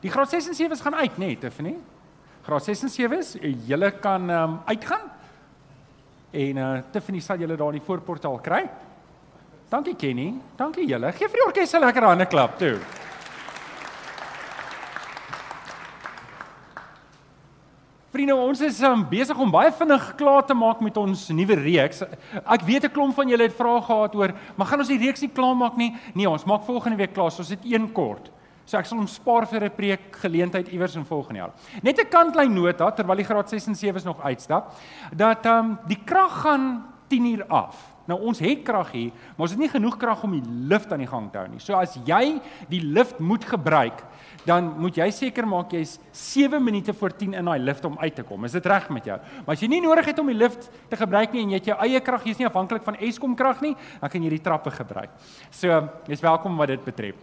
Die 0.00 0.10
graad 0.10 0.30
6 0.30 0.48
en 0.48 0.54
7s 0.54 0.82
gaan 0.82 0.94
uit, 0.94 1.16
net, 1.18 1.40
Tiffany. 1.40 1.74
Graad 2.46 2.64
6 2.64 2.82
en 2.82 2.92
7s, 2.94 3.32
julle 3.66 3.90
kan 3.98 4.30
ehm 4.30 4.42
um, 4.42 4.60
uitgaan. 4.64 5.10
En 6.30 6.56
uh 6.56 6.78
Tiffany 6.92 7.20
sal 7.20 7.38
julle 7.38 7.56
daar 7.56 7.72
in 7.72 7.80
die 7.80 7.86
voorportaal 7.86 8.38
kry. 8.38 8.68
Dankie 9.68 9.96
Kenny. 9.96 10.34
Dankie 10.56 10.86
julle. 10.86 11.12
Geef 11.12 11.32
vir 11.32 11.40
die 11.40 11.46
orkes 11.46 11.74
'n 11.74 11.80
lekker 11.80 12.02
hande 12.02 12.26
klap 12.26 12.58
toe. 12.58 12.78
Vriende, 18.10 18.36
ons 18.36 18.60
is 18.60 18.80
um, 18.80 19.04
besig 19.08 19.38
om 19.38 19.50
baie 19.50 19.72
vinnig 19.72 20.14
klaar 20.16 20.44
te 20.46 20.54
maak 20.54 20.80
met 20.80 20.96
ons 20.96 21.28
nuwe 21.28 21.54
reeks. 21.54 22.02
Ek 22.46 22.62
weet 22.62 22.84
'n 22.84 22.92
klomp 22.92 23.14
van 23.14 23.28
julle 23.28 23.42
het 23.42 23.56
vrae 23.56 23.82
gehad 23.82 24.14
oor, 24.14 24.32
maar 24.56 24.66
gaan 24.66 24.78
ons 24.78 24.88
die 24.88 24.98
reeks 24.98 25.20
nie 25.20 25.30
klaarmaak 25.30 25.76
nie? 25.76 25.96
Nee, 26.14 26.30
ons 26.30 26.44
maak 26.44 26.62
volgende 26.64 26.96
week 26.96 27.12
klaar. 27.12 27.30
So 27.30 27.42
ons 27.42 27.50
het 27.50 27.64
een 27.64 27.92
kort. 27.92 28.30
So 28.68 28.76
ek 28.76 28.84
sal 28.84 28.98
hom 29.00 29.08
spaar 29.08 29.46
vir 29.48 29.64
'n 29.64 29.70
preek 29.72 30.16
geleentheid 30.20 30.68
iewers 30.68 30.96
in 30.96 31.04
volgende 31.04 31.40
jaar. 31.40 31.52
Net 31.82 31.98
'n 31.98 32.10
kantlyn 32.10 32.52
nota 32.52 32.90
terwyl 32.90 33.16
die 33.16 33.24
graad 33.24 33.48
6 33.48 33.66
en 33.68 33.74
7s 33.74 34.04
nog 34.04 34.20
uitstap 34.20 34.74
dat 35.16 35.46
ehm 35.46 35.64
um, 35.64 35.78
die 35.86 36.04
krag 36.04 36.42
gaan 36.42 36.84
10 37.08 37.24
uur 37.24 37.46
af. 37.48 37.96
Nou 38.04 38.20
ons 38.20 38.38
het 38.38 38.62
krag 38.64 38.90
hier, 38.92 39.10
maar 39.36 39.44
ons 39.44 39.50
het 39.50 39.60
nie 39.60 39.68
genoeg 39.68 39.96
krag 39.96 40.22
om 40.22 40.32
die 40.32 40.50
lift 40.68 40.92
aan 40.92 40.98
die 40.98 41.08
gang 41.08 41.30
te 41.32 41.38
hou 41.38 41.48
nie. 41.48 41.60
So 41.60 41.74
as 41.74 41.98
jy 42.04 42.40
die 42.68 42.80
lift 42.80 43.18
moet 43.18 43.44
gebruik, 43.44 44.04
dan 44.44 44.80
moet 44.80 44.96
jy 44.96 45.10
seker 45.10 45.46
maak 45.46 45.72
jy's 45.72 45.98
7 46.12 46.62
minute 46.64 46.92
voor 46.92 47.16
10 47.16 47.34
in 47.34 47.44
daai 47.44 47.58
lift 47.58 47.84
om 47.84 47.98
uit 47.98 48.14
te 48.14 48.22
kom. 48.22 48.44
Is 48.44 48.52
dit 48.52 48.66
reg 48.66 48.88
met 48.88 49.04
jou? 49.04 49.18
Maar 49.46 49.54
as 49.56 49.60
jy 49.60 49.68
nie 49.68 49.80
nodig 49.80 50.06
het 50.06 50.18
om 50.18 50.26
die 50.26 50.36
lift 50.36 50.70
te 50.88 50.96
gebruik 50.96 51.32
nie 51.32 51.42
en 51.42 51.50
jy 51.50 51.60
het 51.60 51.66
jou 51.66 51.78
eie 51.80 52.00
krag, 52.00 52.24
jy's 52.24 52.38
nie 52.38 52.46
afhanklik 52.46 52.82
van 52.82 52.96
Eskom 52.96 53.34
krag 53.36 53.60
nie, 53.60 53.74
dan 54.00 54.10
kan 54.10 54.22
jy 54.22 54.30
die 54.30 54.44
trappe 54.44 54.70
gebruik. 54.70 55.10
So, 55.50 55.88
jy's 56.08 56.20
welkom 56.20 56.56
wat 56.56 56.68
dit 56.68 56.84
betref. 56.84 57.14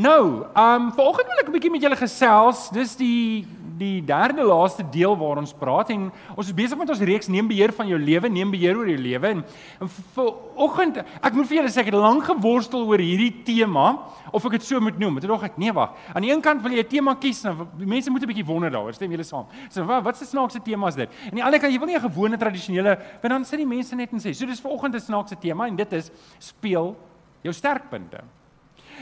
Nou, 0.00 0.46
ehm 0.54 0.82
um, 0.82 0.92
vanoggend 0.96 1.26
wil 1.28 1.40
ek 1.42 1.48
'n 1.48 1.52
bietjie 1.52 1.70
met 1.70 1.82
julle 1.82 1.96
gesels. 1.96 2.70
Dis 2.72 2.96
die 2.96 3.46
die 3.76 4.04
derde 4.04 4.44
laaste 4.44 4.84
deel 4.90 5.16
waar 5.16 5.38
ons 5.40 5.52
praat 5.52 5.90
en 5.90 6.12
ons 6.36 6.46
is 6.46 6.54
besig 6.54 6.78
met 6.78 6.88
ons 6.88 7.00
reeks 7.00 7.28
neem 7.28 7.48
beheer 7.48 7.72
van 7.72 7.88
jou 7.88 7.98
lewe, 7.98 8.28
neem 8.28 8.50
beheer 8.50 8.76
oor 8.76 8.88
jou 8.88 8.98
lewe 8.98 9.26
en, 9.26 9.44
en 9.80 9.88
vanoggend 10.14 10.98
ek 11.00 11.32
moet 11.32 11.48
vir 11.48 11.56
julle 11.56 11.72
sê 11.72 11.80
ek 11.80 11.86
het 11.88 11.94
lank 11.94 12.24
geworstel 12.24 12.84
oor 12.84 12.98
hierdie 12.98 13.42
tema 13.44 13.98
of 14.32 14.44
ek 14.44 14.52
dit 14.52 14.64
so 14.64 14.80
moet 14.80 14.98
noem. 14.98 15.20
Dit 15.20 15.28
dog 15.28 15.44
ek 15.44 15.56
nee 15.56 15.72
wag. 15.72 15.92
Aan 16.14 16.22
die 16.22 16.32
een 16.32 16.40
kant 16.40 16.62
wil 16.62 16.72
jy 16.72 16.84
'n 16.84 16.88
tema 16.88 17.14
kies 17.14 17.44
en 17.44 17.68
mense 17.76 18.10
moet 18.10 18.22
'n 18.22 18.32
bietjie 18.32 18.46
wonder 18.46 18.70
daaroor. 18.70 18.94
Stem 18.94 19.10
julle 19.10 19.24
saam? 19.24 19.46
So 19.68 19.84
wat 19.84 20.04
wat 20.04 20.16
se 20.16 20.24
snaakse 20.24 20.62
tema 20.62 20.88
is 20.88 20.94
dit? 20.94 21.08
En 21.28 21.34
die 21.34 21.44
ander 21.44 21.60
kant 21.60 21.72
jy 21.72 21.78
wil 21.78 21.88
nie 21.88 21.96
'n 21.96 22.08
gewone 22.08 22.36
tradisionele, 22.38 22.96
want 23.20 23.32
dan 23.32 23.44
sit 23.44 23.58
die 23.58 23.66
mense 23.66 23.94
net 23.94 24.12
en 24.12 24.18
sê, 24.18 24.32
"So 24.34 24.46
dis 24.46 24.60
vanoggend 24.60 24.94
'n 24.94 25.00
snaakse 25.00 25.36
tema 25.38 25.66
en 25.66 25.76
dit 25.76 25.92
is 25.92 26.10
speel 26.38 26.96
jou 27.42 27.52
sterkpunte." 27.52 28.39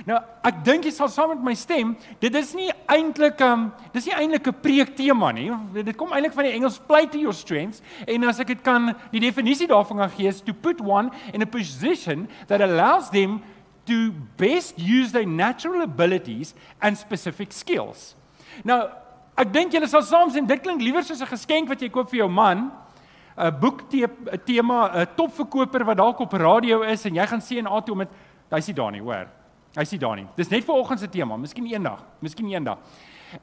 Nou, 0.06 0.18
ek 0.46 0.60
dink 0.64 0.84
jy 0.86 0.92
sal 0.94 1.08
saam 1.10 1.32
met 1.32 1.42
my 1.42 1.54
stem, 1.58 1.96
dit 2.20 2.34
is 2.38 2.54
nie 2.54 2.70
eintlik 2.86 3.40
'n 3.40 3.52
um, 3.52 3.72
dis 3.92 4.06
nie 4.06 4.14
eintlik 4.14 4.46
'n 4.46 4.60
preek 4.62 4.96
tema 4.96 5.32
nie. 5.32 5.50
Dit 5.74 5.96
kom 5.96 6.12
eintlik 6.12 6.34
van 6.34 6.44
die 6.44 6.52
Engels 6.52 6.78
play 6.78 7.06
to 7.06 7.18
your 7.18 7.34
strengths 7.34 7.82
en 8.06 8.24
as 8.24 8.40
ek 8.40 8.46
dit 8.46 8.62
kan 8.62 8.94
die 9.10 9.20
definisie 9.20 9.66
daarvan 9.66 9.98
gaan 9.98 10.10
gee 10.16 10.28
is 10.28 10.40
to 10.40 10.52
put 10.52 10.80
one 10.80 11.10
in 11.32 11.42
a 11.42 11.46
position 11.46 12.28
that 12.46 12.60
allows 12.60 13.10
them 13.10 13.42
to 13.86 14.12
best 14.36 14.78
use 14.78 15.12
their 15.12 15.26
natural 15.26 15.82
abilities 15.82 16.54
and 16.80 16.96
specific 16.96 17.52
skills. 17.52 18.14
Nou, 18.64 18.88
ek 19.36 19.52
dink 19.52 19.72
julle 19.72 19.88
sal 19.88 20.02
saam 20.02 20.30
sien 20.30 20.46
dit 20.46 20.62
klink 20.62 20.80
liewer 20.80 21.02
soos 21.02 21.22
'n 21.22 21.26
geskenk 21.26 21.68
wat 21.68 21.80
jy 21.80 21.88
koop 21.88 22.10
vir 22.10 22.18
jou 22.18 22.28
man. 22.28 22.70
'n 23.38 23.54
boek 23.60 23.86
tema 24.44 24.90
'n 24.94 25.06
topverkoper 25.16 25.84
wat 25.84 25.96
dalk 25.96 26.20
op 26.20 26.32
radio 26.32 26.82
is 26.82 27.04
en 27.04 27.14
jy 27.14 27.26
gaan 27.26 27.40
sien 27.40 27.66
en 27.66 27.72
atoe 27.72 27.96
met 27.96 28.08
hy's 28.50 28.66
nie 28.66 28.74
daar 28.74 28.92
nie, 28.92 29.00
hoor. 29.00 29.37
Hy 29.76 29.84
sê 29.84 29.98
daar 30.00 30.16
nie. 30.16 30.26
Dis 30.36 30.50
net 30.50 30.64
vir 30.64 30.74
oggend 30.74 31.00
se 31.00 31.08
tema, 31.12 31.36
miskien 31.36 31.66
eendag, 31.68 32.00
miskien 32.24 32.48
eendag. 32.50 32.78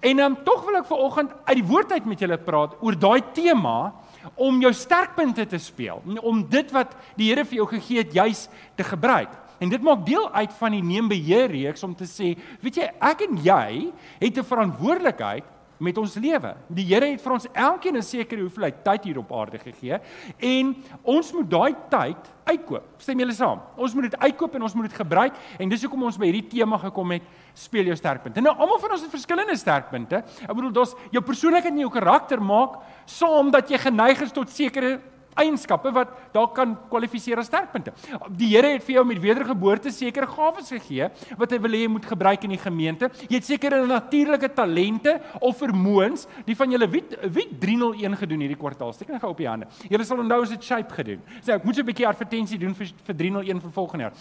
En 0.01 0.17
dan 0.17 0.33
um, 0.33 0.37
tog 0.43 0.63
wil 0.65 0.79
ek 0.79 0.87
vir 0.89 1.01
oggend 1.05 1.33
uit 1.45 1.57
die 1.59 1.67
woord 1.69 1.91
uit 1.93 2.05
met 2.09 2.21
julle 2.23 2.37
praat 2.41 2.73
oor 2.81 2.95
daai 2.97 3.21
tema 3.35 3.93
om 4.41 4.57
jou 4.63 4.71
sterkpunte 4.73 5.45
te 5.45 5.59
speel, 5.61 6.01
om 6.25 6.41
dit 6.49 6.71
wat 6.73 6.95
die 7.19 7.30
Here 7.30 7.45
vir 7.45 7.59
jou 7.59 7.67
gegee 7.75 8.02
het 8.02 8.15
juis 8.15 8.47
te 8.75 8.83
gebruik. 8.87 9.30
En 9.61 9.69
dit 9.69 9.83
maak 9.85 10.02
deel 10.08 10.25
uit 10.33 10.55
van 10.58 10.73
die 10.73 10.83
neem 10.83 11.08
beheer 11.11 11.47
reeks 11.53 11.85
om 11.85 11.93
te 11.95 12.08
sê, 12.09 12.33
weet 12.64 12.81
jy, 12.81 12.89
ek 12.99 13.21
en 13.27 13.37
jy 13.45 13.91
het 14.19 14.37
'n 14.37 14.43
verantwoordelikheid 14.43 15.45
met 15.77 15.97
ons 15.97 16.15
lewe. 16.15 16.53
Die 16.67 16.86
Here 16.87 17.08
het 17.11 17.21
vir 17.21 17.33
ons 17.33 17.47
elkeen 17.53 17.97
'n 17.97 18.03
sekere 18.03 18.41
hoeveelheid 18.41 18.83
tyd 18.83 19.03
hier 19.03 19.19
op 19.19 19.31
aarde 19.31 19.59
gegee 19.59 19.99
en 20.39 20.75
ons 21.03 21.33
moet 21.33 21.49
daai 21.49 21.75
tyd 21.89 22.31
uitkoop. 22.45 22.83
Stem 22.97 23.19
julle 23.19 23.33
saam? 23.33 23.61
Ons 23.75 23.93
moet 23.93 24.11
dit 24.11 24.19
uitkoop 24.19 24.55
en 24.55 24.61
ons 24.61 24.73
moet 24.73 24.89
dit 24.89 24.97
gebruik 24.97 25.33
en 25.59 25.69
dis 25.69 25.81
hoekom 25.81 26.03
ons 26.03 26.17
by 26.17 26.25
hierdie 26.25 26.47
tema 26.47 26.77
gekom 26.77 27.11
het, 27.11 27.23
speel 27.53 27.85
jou 27.85 27.95
sterkpunte. 27.95 28.41
Nou 28.41 28.55
almal 28.55 28.80
van 28.80 28.91
ons 28.91 29.02
het 29.02 29.11
verskillende 29.11 29.55
sterkpunte. 29.55 30.23
Ek 30.41 30.53
bedoel, 30.53 30.71
dis 30.71 30.95
jou 31.11 31.23
persoonlikheid 31.23 31.73
en 31.73 31.80
jou 31.80 31.91
karakter 31.91 32.41
maak 32.41 32.80
saam 33.05 33.52
dat 33.52 33.69
jy 33.69 33.77
geneig 33.77 34.21
is 34.21 34.31
tot 34.31 34.49
sekere 34.49 34.99
eienskappe 35.35 35.91
wat 35.95 36.13
dalk 36.35 36.53
kan 36.55 36.75
kwalifiseer 36.89 37.39
as 37.41 37.49
sterkpunte. 37.49 37.93
Die 38.29 38.53
Here 38.55 38.71
het 38.75 38.83
vir 38.87 38.97
jou 38.99 39.03
met 39.07 39.19
wedergeboorte 39.21 39.91
sekere 39.91 40.27
gawes 40.31 40.69
gegee 40.71 41.09
wat 41.39 41.51
hy 41.51 41.59
wil 41.63 41.75
hê 41.75 41.81
jy 41.83 41.91
moet 41.91 42.07
gebruik 42.07 42.45
in 42.47 42.53
die 42.55 42.61
gemeente. 42.61 43.09
Jy 43.27 43.39
het 43.39 43.47
sekere 43.47 43.81
natuurlike 43.89 44.51
talente 44.55 45.17
of 45.41 45.59
vermoëns. 45.59 46.25
Die 46.47 46.55
van 46.55 46.71
julle 46.71 46.87
wie 46.91 47.03
wie 47.35 47.47
301 47.59 48.17
gedoen 48.21 48.45
hierdie 48.45 48.59
kwartaal. 48.59 48.93
Steek 48.95 49.11
net 49.11 49.23
gou 49.23 49.33
op 49.33 49.41
die 49.41 49.49
hande. 49.49 49.67
Julle 49.91 50.07
sal 50.07 50.21
onthou 50.23 50.41
as 50.45 50.53
dit 50.55 50.63
shape 50.63 50.95
gedoen. 50.95 51.21
Sê 51.43 51.55
ek 51.57 51.65
moet 51.67 51.75
so 51.75 51.81
'n 51.81 51.89
bietjie 51.91 52.07
advertensie 52.07 52.59
doen 52.59 52.73
vir 52.73 52.87
vir 53.07 53.15
301 53.15 53.61
vir 53.61 53.71
volgende 53.71 54.03
jaar. 54.05 54.13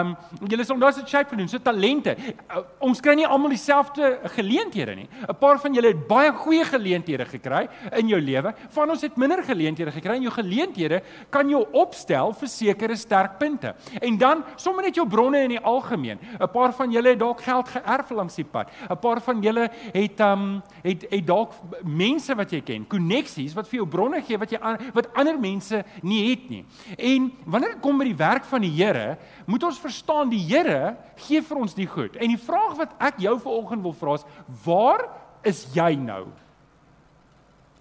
Um 0.00 0.16
julle 0.48 0.64
sal 0.64 0.76
onthou 0.76 0.88
as 0.88 0.96
dit 0.96 1.08
shape 1.08 1.30
gedoen. 1.30 1.48
So 1.48 1.58
talente. 1.58 2.16
Uh, 2.48 2.62
ons 2.80 3.00
kry 3.00 3.14
nie 3.14 3.26
almal 3.26 3.50
dieselfde 3.50 4.20
geleenthede 4.36 4.96
nie. 4.96 5.08
'n 5.28 5.36
Paar 5.38 5.58
van 5.58 5.74
julle 5.74 5.88
het 5.88 6.08
baie 6.08 6.32
goeie 6.32 6.64
geleenthede 6.64 7.24
gekry 7.26 7.68
in 7.98 8.08
jou 8.08 8.20
lewe. 8.20 8.54
Van 8.70 8.90
ons 8.90 9.02
het 9.02 9.16
minder 9.16 9.42
geleenthede 9.42 9.90
gekry 9.90 10.16
in 10.16 10.22
jou 10.22 10.32
geleenthede 10.32 10.61
geleenthede 10.62 11.02
kan 11.30 11.48
jou 11.48 11.64
opstel 11.72 12.32
vir 12.32 12.48
sekere 12.48 12.96
sterkpunte. 12.96 13.74
En 14.00 14.18
dan 14.18 14.44
sommer 14.56 14.84
net 14.84 14.96
jou 14.96 15.06
bronne 15.08 15.42
in 15.42 15.56
die 15.56 15.60
algemeen. 15.60 16.18
'n 16.40 16.48
Paar 16.52 16.72
van 16.72 16.90
julle 16.90 17.08
het 17.08 17.18
dalk 17.18 17.40
geld 17.40 17.68
geërf 17.68 18.10
langs 18.10 18.34
die 18.34 18.44
pad. 18.44 18.70
'n 18.90 18.96
Paar 18.96 19.20
van 19.20 19.42
julle 19.42 19.70
het 19.92 20.20
um 20.20 20.62
het 20.82 21.06
het 21.10 21.26
dalk 21.26 21.52
mense 21.84 22.34
wat 22.34 22.50
jy 22.50 22.60
ken, 22.60 22.86
koneksies 22.86 23.54
wat 23.54 23.68
vir 23.68 23.78
jou 23.78 23.86
bronne 23.86 24.22
gee 24.22 24.38
wat 24.38 24.50
jy 24.50 24.58
an, 24.60 24.78
wat 24.94 25.12
ander 25.14 25.38
mense 25.38 25.84
nie 26.02 26.30
het 26.30 26.50
nie. 26.50 26.64
En 26.98 27.32
wanneer 27.44 27.72
dit 27.72 27.80
kom 27.82 27.98
by 27.98 28.04
die 28.04 28.16
werk 28.16 28.44
van 28.44 28.60
die 28.60 28.72
Here, 28.72 29.18
moet 29.46 29.62
ons 29.62 29.78
verstaan 29.78 30.30
die 30.30 30.40
Here 30.40 30.96
gee 31.16 31.42
vir 31.42 31.56
ons 31.56 31.74
die 31.74 31.86
goed. 31.86 32.16
En 32.16 32.28
die 32.28 32.38
vraag 32.38 32.76
wat 32.76 32.94
ek 32.98 33.18
jou 33.18 33.38
vanoggend 33.38 33.82
wil 33.82 33.92
vra 33.92 34.14
is, 34.14 34.24
waar 34.64 35.08
is 35.42 35.66
jy 35.74 35.94
nou? 35.94 36.26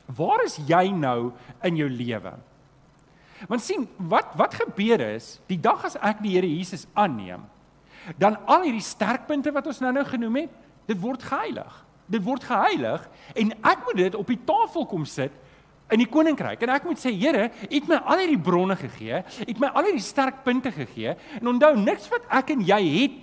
Waar 0.06 0.44
is 0.44 0.58
jy 0.68 0.92
nou 0.92 1.32
in 1.64 1.76
jou 1.76 1.90
lewe? 1.90 2.34
Want 3.50 3.64
sien, 3.64 3.88
wat 3.98 4.36
wat 4.40 4.58
gebeur 4.60 5.02
is, 5.14 5.40
die 5.50 5.60
dag 5.60 5.86
as 5.88 5.98
ek 5.98 6.22
die 6.22 6.36
Here 6.36 6.50
Jesus 6.50 6.86
aanneem, 6.94 7.46
dan 8.18 8.38
al 8.50 8.66
hierdie 8.66 8.86
sterkpunte 8.86 9.54
wat 9.54 9.68
ons 9.70 9.82
nou-nou 9.82 10.04
genoem 10.10 10.44
het, 10.44 10.60
dit 10.90 11.00
word 11.02 11.24
geheilig. 11.24 11.78
Dit 12.12 12.24
word 12.26 12.44
geheilig 12.44 13.06
en 13.40 13.54
ek 13.62 13.88
moet 13.88 14.00
dit 14.02 14.18
op 14.20 14.28
die 14.28 14.42
tafel 14.46 14.86
kom 14.90 15.06
sit 15.08 15.36
in 15.92 16.02
die 16.02 16.10
koninkryk. 16.10 16.62
En 16.64 16.74
ek 16.76 16.86
moet 16.88 17.00
sê, 17.02 17.12
Here, 17.16 17.50
U 17.68 17.74
het 17.74 17.90
my 17.90 18.00
al 18.02 18.24
hierdie 18.24 18.42
bronne 18.42 18.78
gegee, 18.80 19.22
U 19.22 19.50
het 19.50 19.62
my 19.62 19.72
al 19.72 19.90
hierdie 19.90 20.06
sterkpunte 20.06 20.74
gegee 20.76 21.16
en 21.40 21.52
onthou 21.54 21.74
niks 21.80 22.10
wat 22.12 22.28
ek 22.42 22.54
en 22.56 22.64
jy 22.68 22.82
het 22.96 23.20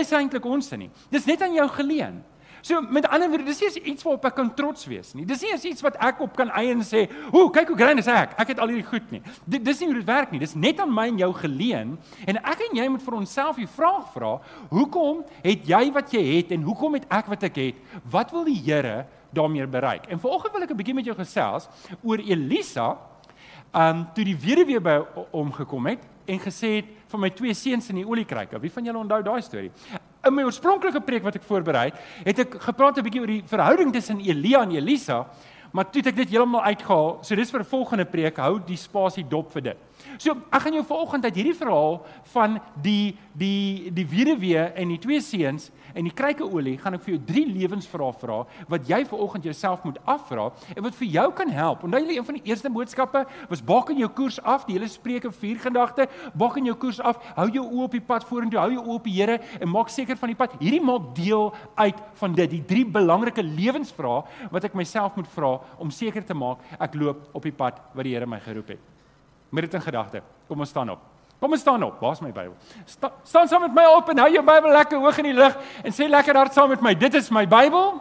is 0.00 0.12
eintlik 0.14 0.44
ons 0.46 0.68
se 0.70 0.78
nie. 0.78 0.90
Dis 1.10 1.26
net 1.26 1.42
aan 1.42 1.56
jou 1.56 1.66
geleen. 1.74 2.20
So 2.62 2.80
met 2.80 3.08
ander 3.08 3.28
woorde, 3.28 3.44
dis 3.44 3.60
nie 3.60 3.92
iets 3.92 4.04
waarop 4.04 4.24
ek 4.28 4.34
kan 4.34 4.50
trots 4.54 4.86
wees 4.90 5.14
nie. 5.16 5.24
Dis 5.28 5.42
nie 5.44 5.52
iets 5.70 5.84
wat 5.84 5.96
ek 6.02 6.20
op 6.20 6.36
kan 6.36 6.50
eien 6.50 6.82
sê, 6.84 7.08
"Hoe, 7.30 7.50
kyk 7.50 7.68
hoe 7.68 7.76
grein 7.76 7.98
is 7.98 8.06
ek. 8.06 8.34
Ek 8.38 8.48
het 8.48 8.58
al 8.58 8.68
hierdie 8.68 8.86
goed 8.86 9.10
nie." 9.10 9.22
Dit 9.46 9.64
dis 9.64 9.80
nie 9.80 9.88
hoe 9.88 9.96
dit 9.96 10.06
werk 10.06 10.30
nie. 10.30 10.38
Dis 10.38 10.54
net 10.54 10.80
aan 10.80 10.94
my 10.94 11.08
en 11.08 11.18
jou 11.18 11.32
geleen 11.32 11.98
en 12.26 12.36
ek 12.36 12.60
en 12.70 12.76
jy 12.76 12.88
moet 12.88 13.02
vir 13.02 13.14
onsself 13.14 13.56
die 13.56 13.66
vraag 13.66 14.12
vra, 14.12 14.40
"Hoekom 14.70 15.24
het 15.42 15.66
jy 15.66 15.92
wat 15.92 16.10
jy 16.12 16.36
het 16.36 16.52
en 16.52 16.62
hoekom 16.62 16.94
het 16.94 17.06
ek 17.10 17.26
wat 17.26 17.42
ek 17.42 17.56
het? 17.56 17.74
Wat 18.10 18.30
wil 18.30 18.44
die 18.44 18.60
Here 18.64 19.06
daarmee 19.32 19.66
bereik?" 19.66 20.06
En 20.08 20.20
vanoggend 20.20 20.52
wil 20.52 20.62
ek 20.62 20.70
'n 20.70 20.76
bietjie 20.76 20.94
met 20.94 21.04
jou 21.04 21.16
gesels 21.16 21.68
oor 22.02 22.18
Elisa, 22.18 22.98
um 23.74 24.06
toe 24.14 24.24
die 24.24 24.36
weduwee 24.36 24.80
by 24.80 24.98
hom 25.30 25.52
gekom 25.52 25.86
het 25.86 26.00
en 26.26 26.38
gesê 26.38 26.76
het 26.80 26.86
van 27.10 27.20
my 27.20 27.30
twee 27.30 27.54
seuns 27.54 27.88
in 27.90 27.96
die 27.96 28.06
oliekruike. 28.06 28.60
Wie 28.60 28.70
van 28.70 28.84
julle 28.84 28.98
onthou 28.98 29.22
daai 29.22 29.42
storie? 29.42 29.70
In 30.20 30.34
my 30.36 30.42
oorspronklike 30.44 31.00
preek 31.00 31.24
wat 31.24 31.38
ek 31.38 31.44
voorberei 31.48 31.86
het, 31.88 32.00
het 32.26 32.40
ek 32.44 32.58
gepraat 32.60 32.98
'n 32.98 33.04
bietjie 33.06 33.20
oor 33.20 33.32
die 33.32 33.44
verhouding 33.46 33.92
tussen 33.92 34.20
Elia 34.20 34.60
en 34.62 34.74
Elisa, 34.76 35.26
maar 35.72 35.88
toe 35.90 36.02
het 36.02 36.12
ek 36.12 36.16
dit 36.16 36.30
heeltemal 36.30 36.62
uitgehaal. 36.62 37.18
So 37.22 37.34
dis 37.34 37.50
vir 37.50 37.60
'n 37.60 37.64
volgende 37.64 38.04
preek, 38.04 38.36
hou 38.36 38.60
die 38.66 38.76
spasie 38.76 39.24
dop 39.24 39.52
vir 39.52 39.62
dit. 39.62 39.76
So, 40.18 40.36
ek 40.50 40.64
gaan 40.64 40.76
jou 40.78 40.84
vanoggend 40.86 41.24
uit 41.24 41.40
hierdie 41.40 41.56
verhaal 41.56 42.00
van 42.32 42.58
die 42.82 43.16
die 43.40 43.90
die 43.94 44.06
weduwee 44.10 44.62
en 44.76 44.90
die 44.92 44.98
twee 45.00 45.20
seuns 45.24 45.70
en 45.94 46.06
die 46.06 46.14
kruikeolie 46.14 46.76
gaan 46.80 46.96
ek 46.96 47.04
vir 47.04 47.14
jou 47.14 47.20
drie 47.26 47.44
lewensvrae 47.48 48.12
vra 48.20 48.38
wat 48.70 48.88
jy 48.90 49.00
vanoggend 49.08 49.46
jouself 49.48 49.84
moet 49.86 49.98
afvra 50.08 50.48
en 50.74 50.82
wat 50.84 50.98
vir 50.98 51.10
jou 51.16 51.26
kan 51.38 51.50
help. 51.54 51.84
Onthou 51.86 52.02
jy 52.04 52.18
een 52.18 52.26
van 52.26 52.38
die 52.38 52.52
eerste 52.52 52.70
boodskappe 52.72 53.24
was 53.50 53.64
bak 53.64 53.90
in 53.94 54.02
jou 54.02 54.10
koers 54.20 54.40
af, 54.42 54.66
die 54.68 54.76
hele 54.76 54.90
Spreuke 54.90 55.32
4 55.32 55.64
gedagte, 55.66 56.06
bak 56.34 56.58
in 56.60 56.70
jou 56.70 56.76
koers 56.80 57.00
af, 57.00 57.20
hou 57.38 57.48
jou 57.50 57.64
oë 57.66 57.88
op 57.88 57.96
die 57.96 58.04
pad 58.12 58.26
vorentoe, 58.28 58.60
hou 58.60 58.70
jou 58.76 58.84
oë 58.86 58.98
op 58.98 59.08
die 59.08 59.16
Here 59.20 59.40
en 59.60 59.68
maak 59.68 59.90
seker 59.92 60.16
van 60.16 60.32
die 60.32 60.38
pad. 60.38 60.54
Hierdie 60.60 60.82
maak 60.84 61.10
deel 61.16 61.50
uit 61.76 61.98
van 62.22 62.36
dit, 62.38 62.54
die 62.58 62.62
drie 62.66 62.86
belangrike 62.86 63.44
lewensvrae 63.44 64.48
wat 64.52 64.68
ek 64.68 64.78
myself 64.78 65.18
moet 65.18 65.28
vra 65.34 65.56
om 65.78 65.92
seker 65.94 66.24
te 66.24 66.36
maak 66.36 66.62
ek 66.78 66.96
loop 66.98 67.28
op 67.34 67.44
die 67.44 67.54
pad 67.54 67.82
wat 67.94 68.06
die 68.06 68.16
Here 68.16 68.28
my 68.28 68.40
geroep 68.42 68.74
het. 68.76 68.99
Met 69.50 69.66
dit 69.66 69.74
in 69.74 69.82
gedagte. 69.82 70.22
Kom 70.48 70.62
ons 70.62 70.68
staan 70.68 70.90
op. 70.90 71.02
Kom 71.40 71.52
ons 71.56 71.60
staan 71.60 71.82
op. 71.82 72.00
Waar's 72.00 72.20
my 72.20 72.30
Bybel? 72.32 72.56
Sta, 72.84 73.12
staan 73.24 73.48
saam 73.48 73.64
met 73.64 73.74
my 73.74 73.86
op 73.96 74.08
en 74.12 74.18
hou 74.22 74.28
jou 74.32 74.42
Bybel 74.44 74.74
lekker 74.76 75.00
hoog 75.00 75.20
in 75.22 75.30
die 75.30 75.36
lug 75.38 75.56
en 75.82 75.94
sê 75.96 76.08
lekker 76.08 76.36
hard 76.36 76.54
saam 76.54 76.68
met 76.74 76.82
my. 76.84 76.94
Dit 76.94 77.16
is 77.16 77.30
my 77.32 77.46
Bybel. 77.48 77.96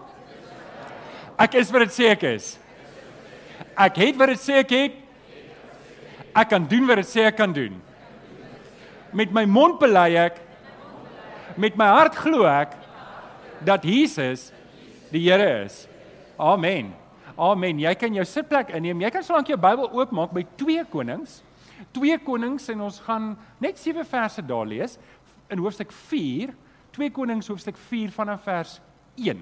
Ek 1.39 1.55
is 1.55 1.71
wat 1.71 1.87
dit 1.87 1.95
sê 1.95 2.09
ek 2.11 2.25
is. 2.33 2.51
Ek 3.79 4.01
het 4.03 4.19
wat 4.19 4.33
dit 4.33 4.43
sê 4.43 4.59
ek 4.59 4.75
het. 4.75 4.99
Ek 6.35 6.51
kan 6.51 6.67
doen 6.67 6.85
wat 6.89 6.99
dit 6.99 7.09
sê 7.09 7.25
ek 7.29 7.39
kan 7.39 7.55
doen. 7.55 7.79
Met 9.15 9.31
my 9.33 9.45
mond 9.49 9.79
bely 9.81 10.11
ek 10.19 10.43
met 11.59 11.79
my 11.79 11.87
hart 11.95 12.19
glo 12.19 12.43
ek 12.45 12.75
dat 13.65 13.87
Jesus 13.87 14.49
die 15.11 15.23
Here 15.25 15.63
is. 15.63 15.85
Amen. 16.37 16.93
Amen. 17.37 17.79
Jy 17.79 17.93
kan 17.99 18.13
jou 18.13 18.25
sitplek 18.25 18.73
inneem. 18.75 19.01
Jy 19.01 19.09
kan 19.13 19.23
solank 19.23 19.47
jou 19.47 19.59
Bybel 19.59 19.91
oopmaak 19.91 20.33
by 20.33 20.45
2 20.57 20.87
Konings 20.89 21.41
2 21.91 22.19
Konings 22.23 22.67
en 22.69 22.81
ons 22.81 22.99
gaan 23.05 23.31
net 23.57 23.79
7 23.79 24.05
verse 24.07 24.43
daar 24.45 24.67
lees 24.67 24.97
in 25.49 25.61
hoofstuk 25.63 25.91
4, 25.91 26.53
2 26.95 27.11
Konings 27.15 27.47
hoofstuk 27.47 27.77
4 27.89 28.11
vanaf 28.13 28.43
vers 28.43 28.75
1. 29.15 29.39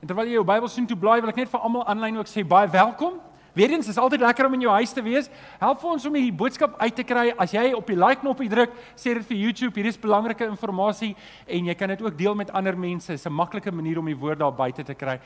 En 0.00 0.08
terwyl 0.08 0.30
jy 0.30 0.38
jou 0.38 0.46
Bybel 0.46 0.70
sien 0.70 0.88
toe 0.88 0.98
blaai, 0.98 1.20
wil 1.20 1.32
ek 1.32 1.42
net 1.42 1.52
vir 1.52 1.62
almal 1.64 1.86
aanlyn 1.88 2.20
ook 2.20 2.30
sê 2.30 2.44
baie 2.46 2.68
welkom. 2.72 3.20
Weerens 3.56 3.88
is 3.88 3.96
altyd 3.96 4.20
lekker 4.20 4.46
om 4.46 4.54
in 4.58 4.66
jou 4.66 4.72
huis 4.76 4.90
te 4.92 5.00
wees. 5.00 5.30
Help 5.56 5.80
vir 5.80 5.92
ons 5.94 6.04
om 6.04 6.16
hierdie 6.18 6.34
boodskap 6.42 6.74
uit 6.76 6.96
te 6.98 7.04
kry. 7.08 7.30
As 7.40 7.54
jy 7.56 7.70
op 7.72 7.88
die 7.88 7.96
like 7.96 8.20
knoppie 8.20 8.50
druk, 8.52 8.74
sê 9.00 9.14
dit 9.16 9.24
vir 9.30 9.38
YouTube, 9.46 9.72
hier 9.80 9.88
is 9.88 9.96
belangrike 9.96 10.44
inligting 10.44 11.14
en 11.46 11.70
jy 11.70 11.74
kan 11.74 11.88
dit 11.88 12.02
ook 12.04 12.18
deel 12.18 12.36
met 12.36 12.52
ander 12.52 12.76
mense. 12.76 13.08
Dit 13.08 13.16
is 13.18 13.26
'n 13.26 13.32
maklike 13.32 13.72
manier 13.72 13.98
om 13.98 14.04
die 14.04 14.16
woord 14.16 14.38
daar 14.38 14.52
buite 14.52 14.84
te 14.84 14.94
kry. 14.94 15.18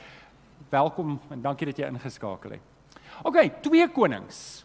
Welkom 0.69 1.19
en 1.29 1.41
dankie 1.41 1.65
dat 1.65 1.77
jy 1.77 1.87
ingeskakel 1.87 2.51
het. 2.51 2.61
OK, 3.23 3.61
2 3.61 3.87
Konings. 3.89 4.63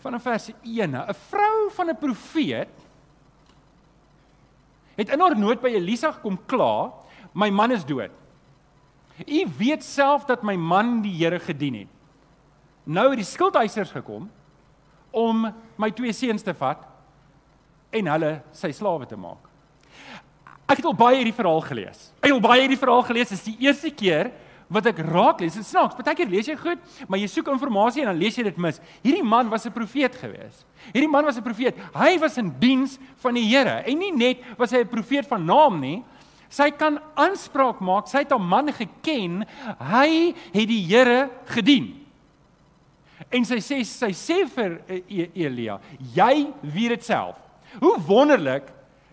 Vanaf 0.00 0.22
vers 0.22 0.50
1. 0.62 0.94
'n 0.94 1.14
Vrou 1.14 1.70
van 1.70 1.88
'n 1.88 1.96
profeet 1.96 2.68
het 4.96 5.08
in 5.08 5.20
haar 5.20 5.38
nood 5.38 5.62
by 5.62 5.68
Elisa 5.68 6.12
gekom 6.12 6.38
kla, 6.46 6.92
"My 7.32 7.50
man 7.50 7.72
is 7.72 7.84
dood. 7.84 8.10
U 9.22 9.46
weet 9.58 9.84
self 9.84 10.24
dat 10.24 10.42
my 10.42 10.56
man 10.56 11.02
die 11.02 11.14
Here 11.14 11.38
gedien 11.38 11.74
het. 11.74 11.88
Nou 12.84 13.08
het 13.10 13.20
die 13.20 13.28
skuldhuisers 13.28 13.90
gekom 13.94 14.30
om 15.10 15.46
my 15.76 15.90
twee 15.90 16.12
seuns 16.12 16.42
te 16.42 16.54
vat 16.54 16.82
en 17.94 18.06
hulle 18.06 18.42
sy 18.52 18.72
slawe 18.72 19.06
te 19.06 19.16
maak." 19.16 19.50
Ek 20.64 20.80
het 20.80 20.86
al 20.88 20.96
baie 20.96 21.20
hierdie 21.20 21.36
verhaal 21.36 21.60
gelees. 21.60 22.08
Ek 22.22 22.30
het 22.30 22.32
al 22.32 22.40
baie 22.40 22.64
hierdie 22.64 22.80
verhaal 22.80 23.02
gelees. 23.04 23.28
Dit 23.28 23.38
is 23.38 23.44
die 23.44 23.66
eerste 23.66 23.90
keer 23.92 24.32
wat 24.72 24.86
ek 24.88 25.02
raak 25.04 25.42
lees. 25.42 25.56
Dit 25.58 25.66
snaaks. 25.68 25.96
Partykeer 25.98 26.30
lees 26.30 26.48
jy 26.48 26.56
goed, 26.56 26.80
maar 27.06 27.20
jy 27.20 27.28
soek 27.30 27.50
inligting 27.52 28.06
en 28.06 28.10
dan 28.12 28.20
lees 28.20 28.38
jy 28.38 28.46
dit 28.48 28.56
mis. 28.56 28.80
Hierdie 29.04 29.26
man 29.26 29.50
was 29.52 29.66
'n 29.66 29.72
profeet 29.72 30.16
gewees. 30.16 30.64
Hierdie 30.92 31.10
man 31.10 31.24
was 31.24 31.36
'n 31.36 31.42
profeet. 31.42 31.76
Hy 31.94 32.18
was 32.18 32.38
in 32.38 32.54
diens 32.58 32.98
van 33.16 33.34
die 33.34 33.44
Here. 33.44 33.84
En 33.84 33.98
nie 33.98 34.12
net 34.12 34.38
was 34.56 34.70
hy 34.70 34.78
'n 34.78 34.88
profeet 34.88 35.26
van 35.26 35.44
naam 35.44 35.80
nie. 35.80 36.02
Sy 36.54 36.70
kan 36.78 37.00
aanspraak 37.18 37.80
maak. 37.82 38.06
Sy 38.06 38.22
het 38.22 38.32
'n 38.32 38.42
man 38.42 38.70
geken. 38.72 39.44
Hy 39.78 40.34
het 40.52 40.68
die 40.68 40.86
Here 40.86 41.30
gedien. 41.46 42.04
En 43.30 43.44
sy 43.44 43.58
sê 43.58 43.84
sy 43.84 44.12
sê 44.12 44.46
vir 44.46 44.80
e-, 44.88 45.02
e-, 45.08 45.30
Elia, 45.34 45.80
jy 46.14 46.52
weet 46.62 46.88
dit 46.88 47.04
self. 47.04 47.36
Hoe 47.80 47.98
wonderlik 48.06 48.68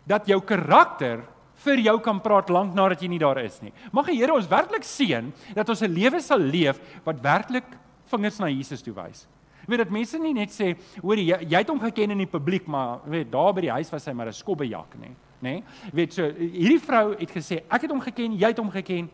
dat 0.05 0.27
jou 0.27 0.39
karakter 0.41 1.23
vir 1.65 1.77
jou 1.85 1.99
kan 1.99 2.19
praat 2.21 2.49
lank 2.49 2.73
nadat 2.73 3.01
jy 3.01 3.07
nie 3.07 3.21
daar 3.21 3.39
is 3.43 3.61
nie. 3.61 3.73
Mag 3.93 4.09
die 4.09 4.17
Here 4.17 4.33
ons 4.33 4.49
werklik 4.49 4.83
seën 4.83 5.31
dat 5.55 5.69
ons 5.69 5.81
'n 5.81 5.93
lewe 5.93 6.19
sal 6.21 6.39
leef 6.39 6.79
wat 7.05 7.21
werklik 7.21 7.65
vingers 8.11 8.39
na 8.39 8.47
Jesus 8.47 8.81
toe 8.81 8.93
wys. 8.93 9.27
Weet 9.71 9.85
dat 9.85 9.93
mense 9.93 10.19
nie 10.19 10.33
net 10.35 10.51
sê, 10.51 10.73
hoor 10.99 11.19
jy, 11.21 11.37
jy 11.47 11.59
het 11.61 11.69
hom 11.71 11.79
geken 11.79 12.11
in 12.11 12.25
die 12.25 12.29
publiek, 12.29 12.65
maar 12.67 12.99
weet 13.07 13.29
daar 13.31 13.53
by 13.55 13.61
die 13.63 13.75
huis 13.77 13.91
was 13.93 14.05
hy 14.05 14.13
maar 14.13 14.27
'n 14.27 14.35
skobbejak, 14.35 14.97
nê? 14.99 15.11
Nê? 15.41 15.63
Weet 15.93 16.13
so 16.13 16.27
hierdie 16.27 16.79
vrou 16.79 17.15
het 17.15 17.31
gesê, 17.31 17.63
ek 17.71 17.81
het 17.81 17.91
hom 17.91 18.01
geken, 18.01 18.37
jy 18.37 18.47
het 18.47 18.57
hom 18.57 18.69
geken. 18.69 19.09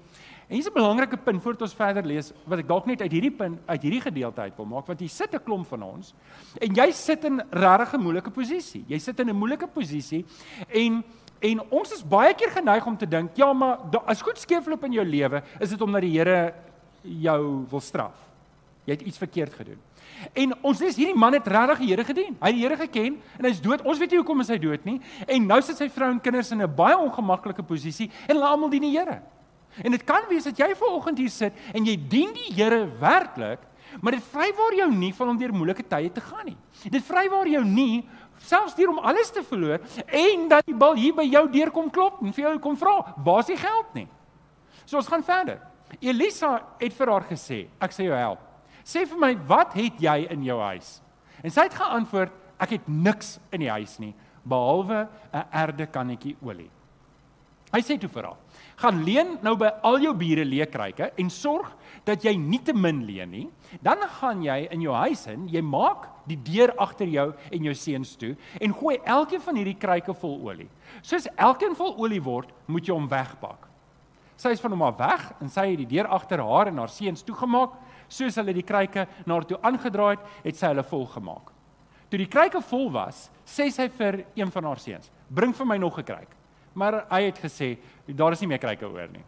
En 0.50 0.56
hier's 0.56 0.68
'n 0.68 0.74
belangrike 0.74 1.18
punt 1.18 1.42
voordat 1.44 1.62
ons 1.62 1.74
verder 1.74 2.04
lees 2.04 2.34
wat 2.46 2.60
ek 2.60 2.68
dalk 2.68 2.86
net 2.86 3.02
uit 3.02 3.12
hierdie 3.12 3.36
punt 3.36 3.60
uit 3.68 3.82
hierdie 3.82 4.02
gedeelte 4.02 4.42
uit 4.42 4.56
wil 4.56 4.66
maak 4.66 4.88
want 4.88 5.00
jy 5.00 5.08
sit 5.08 5.34
'n 5.34 5.44
klomp 5.44 5.68
van 5.68 5.84
ons 5.84 6.14
en 6.62 6.74
jy 6.74 6.92
sit 6.92 7.24
in 7.26 7.42
regtig 7.52 7.94
'n 7.94 8.02
moeilike 8.02 8.32
posisie. 8.32 8.84
Jy 8.88 8.98
sit 8.98 9.20
in 9.20 9.30
'n 9.30 9.36
moeilike 9.36 9.68
posisie 9.68 10.26
en 10.74 11.04
En 11.40 11.60
ons 11.70 11.92
is 11.94 12.02
baie 12.02 12.34
keer 12.34 12.50
geneig 12.50 12.86
om 12.86 12.98
te 12.98 13.06
dink, 13.06 13.36
ja, 13.38 13.54
maar 13.54 13.78
as 14.10 14.24
goed 14.26 14.40
skeefloop 14.42 14.84
in 14.84 14.94
jou 14.94 15.06
lewe, 15.06 15.44
is 15.60 15.70
dit 15.70 15.82
omdat 15.82 16.02
die 16.02 16.18
Here 16.18 16.54
jou 17.04 17.66
wil 17.70 17.80
straf. 17.80 18.18
Jy 18.88 18.96
het 18.96 19.02
iets 19.02 19.18
verkeerd 19.18 19.54
gedoen. 19.54 19.78
En 20.34 20.54
ons 20.62 20.80
lees 20.80 20.98
hierdie 20.98 21.18
man 21.18 21.34
het 21.34 21.48
regtig 21.48 21.84
die 21.84 21.90
Here 21.92 22.04
gedien. 22.08 22.36
Hy 22.40 22.52
het 22.52 22.58
die 22.58 22.64
Here 22.64 22.78
geken 22.78 23.18
en 23.38 23.46
hy's 23.46 23.62
dood. 23.62 23.84
Ons 23.86 24.00
weet 24.02 24.14
nie 24.14 24.22
hoekom 24.22 24.44
is 24.44 24.52
hy 24.54 24.60
dood 24.62 24.86
nie. 24.86 25.00
En 25.28 25.48
nou 25.48 25.62
sit 25.62 25.80
sy 25.80 25.90
vrou 25.94 26.12
en 26.12 26.22
kinders 26.22 26.52
in 26.52 26.62
'n 26.62 26.76
baie 26.76 26.98
ongemaklike 26.98 27.64
posisie 27.64 28.12
en 28.28 28.36
hulle 28.36 28.48
almal 28.48 28.70
dien 28.70 28.82
die 28.82 28.98
Here. 28.98 29.22
En 29.84 29.92
dit 29.92 30.04
kan 30.04 30.26
wees 30.30 30.44
dat 30.44 30.58
jy 30.58 30.74
ver 30.76 30.94
oggend 30.94 31.18
hier 31.18 31.30
sit 31.30 31.54
en 31.74 31.86
jy 31.86 31.96
dien 32.10 32.34
die 32.34 32.54
Here 32.54 32.88
werklik, 33.00 33.60
maar 34.02 34.12
dit 34.12 34.24
vrywaar 34.24 34.74
jou 34.76 34.92
nie 34.92 35.14
van 35.14 35.30
om 35.30 35.38
deur 35.38 35.54
moeilike 35.54 35.84
tye 35.88 36.10
te 36.12 36.22
gaan 36.22 36.46
nie. 36.46 36.58
Dit 36.90 37.04
vrywaar 37.04 37.48
jou 37.48 37.64
nie 37.64 38.08
selfs 38.38 38.76
deur 38.76 38.90
om 38.90 39.00
alles 39.00 39.32
te 39.34 39.44
verloor 39.44 39.80
en 40.08 40.48
dat 40.48 40.66
die 40.66 40.76
bal 40.76 40.96
hier 40.96 41.16
by 41.18 41.26
jou 41.26 41.48
deurkom 41.50 41.90
klop 41.90 42.22
en 42.22 42.34
vir 42.34 42.50
jou 42.50 42.60
kom 42.60 42.78
vra, 42.78 43.14
waar 43.26 43.40
is 43.40 43.52
die 43.54 43.58
geld 43.58 43.94
nie? 43.98 44.08
So 44.86 44.98
ons 44.98 45.08
gaan 45.08 45.24
verder. 45.24 45.62
Elisa 46.02 46.62
het 46.80 46.94
vir 46.94 47.12
haar 47.12 47.26
gesê, 47.30 47.66
ek 47.82 47.96
sê 47.96 48.08
jou 48.08 48.18
help. 48.18 48.47
Sê 48.88 49.04
vir 49.04 49.20
my, 49.20 49.34
wat 49.50 49.76
het 49.76 50.00
jy 50.00 50.22
in 50.32 50.46
jou 50.48 50.58
huis? 50.64 51.02
En 51.44 51.52
sy 51.52 51.68
het 51.68 51.76
geantwoord, 51.76 52.32
ek 52.64 52.78
het 52.78 52.88
niks 52.88 53.36
in 53.52 53.66
die 53.66 53.74
huis 53.74 53.98
nie 54.00 54.14
behalwe 54.48 55.08
'n 55.34 55.44
erde 55.52 55.86
kannetjie 55.92 56.38
olie. 56.42 56.72
Hy 57.68 57.82
sê 57.84 57.98
toe 58.00 58.08
vir 58.08 58.24
haar, 58.24 58.38
gaan 58.80 59.04
leen 59.04 59.34
nou 59.44 59.56
by 59.60 59.68
al 59.84 60.00
jou 60.00 60.14
bure 60.14 60.46
leekryke 60.46 61.12
en 61.20 61.30
sorg 61.30 61.68
dat 62.06 62.24
jy 62.24 62.38
nie 62.38 62.62
te 62.64 62.74
min 62.74 63.02
leen 63.06 63.30
nie. 63.30 63.50
Dan 63.84 63.98
gaan 64.08 64.42
jy 64.42 64.68
in 64.72 64.82
jou 64.82 64.94
huis 64.94 65.28
in, 65.28 65.50
jy 65.52 65.62
maak 65.62 66.08
die 66.26 66.38
deur 66.38 66.72
agter 66.80 67.08
jou 67.08 67.34
en 67.52 67.64
jou 67.64 67.74
seuns 67.74 68.16
toe 68.16 68.36
en 68.62 68.74
gooi 68.74 68.98
elkeen 69.04 69.42
van 69.42 69.56
hierdie 69.56 69.78
kruike 69.78 70.14
vol 70.14 70.40
olie. 70.48 70.70
Soos 71.02 71.28
elkeen 71.36 71.76
vol 71.76 71.98
olie 71.98 72.22
word, 72.24 72.54
moet 72.68 72.88
jy 72.88 72.94
hom 72.94 73.10
wegpak. 73.10 73.68
Sy 74.38 74.54
is 74.54 74.62
van 74.62 74.72
hom 74.72 74.86
af 74.86 74.98
weg 75.02 75.32
en 75.42 75.50
sy 75.50 75.72
het 75.72 75.80
die 75.82 75.90
deur 75.98 76.08
agter 76.14 76.40
haar 76.40 76.70
en 76.70 76.78
haar 76.78 76.94
seuns 76.94 77.26
toegemaak. 77.26 77.74
Soos 78.08 78.36
hulle 78.36 78.54
die 78.54 78.64
kruike 78.64 79.08
na 79.26 79.34
haar 79.34 79.46
toe 79.46 79.60
aangedraai 79.62 80.16
het, 80.16 80.26
het 80.44 80.56
sy 80.56 80.68
hulle 80.68 80.84
vol 80.84 81.06
gemaak. 81.06 81.54
Toe 82.08 82.20
die 82.22 82.30
kruike 82.32 82.62
vol 82.64 82.90
was, 82.92 83.28
sê 83.46 83.68
sy 83.74 83.90
vir 83.98 84.22
een 84.36 84.52
van 84.52 84.64
haar 84.64 84.80
seuns: 84.80 85.12
"Bring 85.30 85.54
vir 85.54 85.66
my 85.66 85.78
nog 85.78 86.00
'n 86.00 86.04
kruik." 86.04 86.36
Maar 86.74 87.06
hy 87.10 87.22
het 87.24 87.40
gesê, 87.40 87.78
"Daar 88.08 88.32
is 88.32 88.42
nie 88.42 88.48
meer 88.48 88.60
kruike 88.60 88.86
oor 88.86 89.08
nie." 89.12 89.24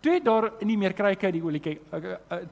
Toe 0.00 0.12
het 0.12 0.24
daar 0.24 0.52
nie 0.62 0.76
meer 0.76 0.94
kruike 0.94 1.26
uit 1.26 1.34
die 1.34 1.42
olie 1.42 1.60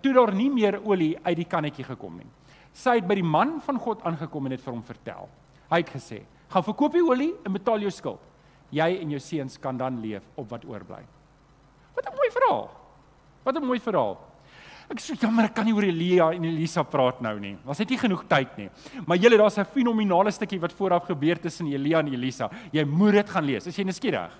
toe 0.03 0.13
daar 0.13 0.35
nie 0.35 0.51
meer 0.51 0.81
olie 0.85 1.17
uit 1.23 1.37
die 1.37 1.45
kannetjie 1.45 1.85
gekom 1.85 2.17
nie. 2.17 2.27
Sy 2.73 2.97
het 2.99 3.07
by 3.07 3.15
die 3.15 3.23
man 3.23 3.61
van 3.61 3.79
God 3.79 4.03
aangekom 4.03 4.47
en 4.47 4.51
dit 4.51 4.61
vir 4.61 4.73
hom 4.73 4.83
vertel. 4.83 5.29
Hy 5.71 5.77
het 5.77 5.91
gesê: 5.91 6.23
"Gaan 6.49 6.63
verkoop 6.63 6.93
die 6.93 7.03
olie 7.03 7.35
en 7.45 7.53
betaal 7.53 7.79
jou 7.79 7.91
skuld. 7.91 8.21
Jy 8.71 8.99
en 9.01 9.11
jou 9.11 9.21
seuns 9.21 9.59
kan 9.59 9.77
dan 9.77 10.01
leef 10.01 10.23
op 10.35 10.49
wat 10.51 10.65
oorbly." 10.65 11.05
Wat 11.95 12.07
'n 12.07 12.17
mooi 12.17 12.31
verhaal. 12.31 12.71
Wat 13.45 13.57
'n 13.57 13.65
mooi 13.65 13.81
verhaal. 13.81 14.19
Ek 14.87 15.01
sê 15.03 15.17
jammer 15.19 15.49
ek 15.49 15.55
kan 15.57 15.67
nie 15.67 15.75
oor 15.75 15.83
Elia 15.83 16.31
en 16.37 16.45
Elisa 16.47 16.85
praat 16.87 17.19
nou 17.25 17.35
nie. 17.43 17.57
Was 17.67 17.81
dit 17.83 17.91
nie 17.91 17.99
genoeg 17.99 18.23
tyd 18.31 18.53
nie. 18.61 18.69
Maar 19.07 19.19
julle 19.19 19.39
daar's 19.39 19.59
'n 19.59 19.65
fenominale 19.65 20.31
stukkie 20.31 20.61
wat 20.61 20.73
vooraf 20.73 21.07
gebeur 21.07 21.41
tussen 21.41 21.67
Elia 21.67 21.99
en 21.99 22.09
Elisa. 22.09 22.51
Jy 22.73 22.85
moet 22.85 23.13
dit 23.13 23.31
gaan 23.31 23.45
lees. 23.45 23.67
Is 23.67 23.77
jy 23.77 23.85
nuuskierig? 23.85 24.31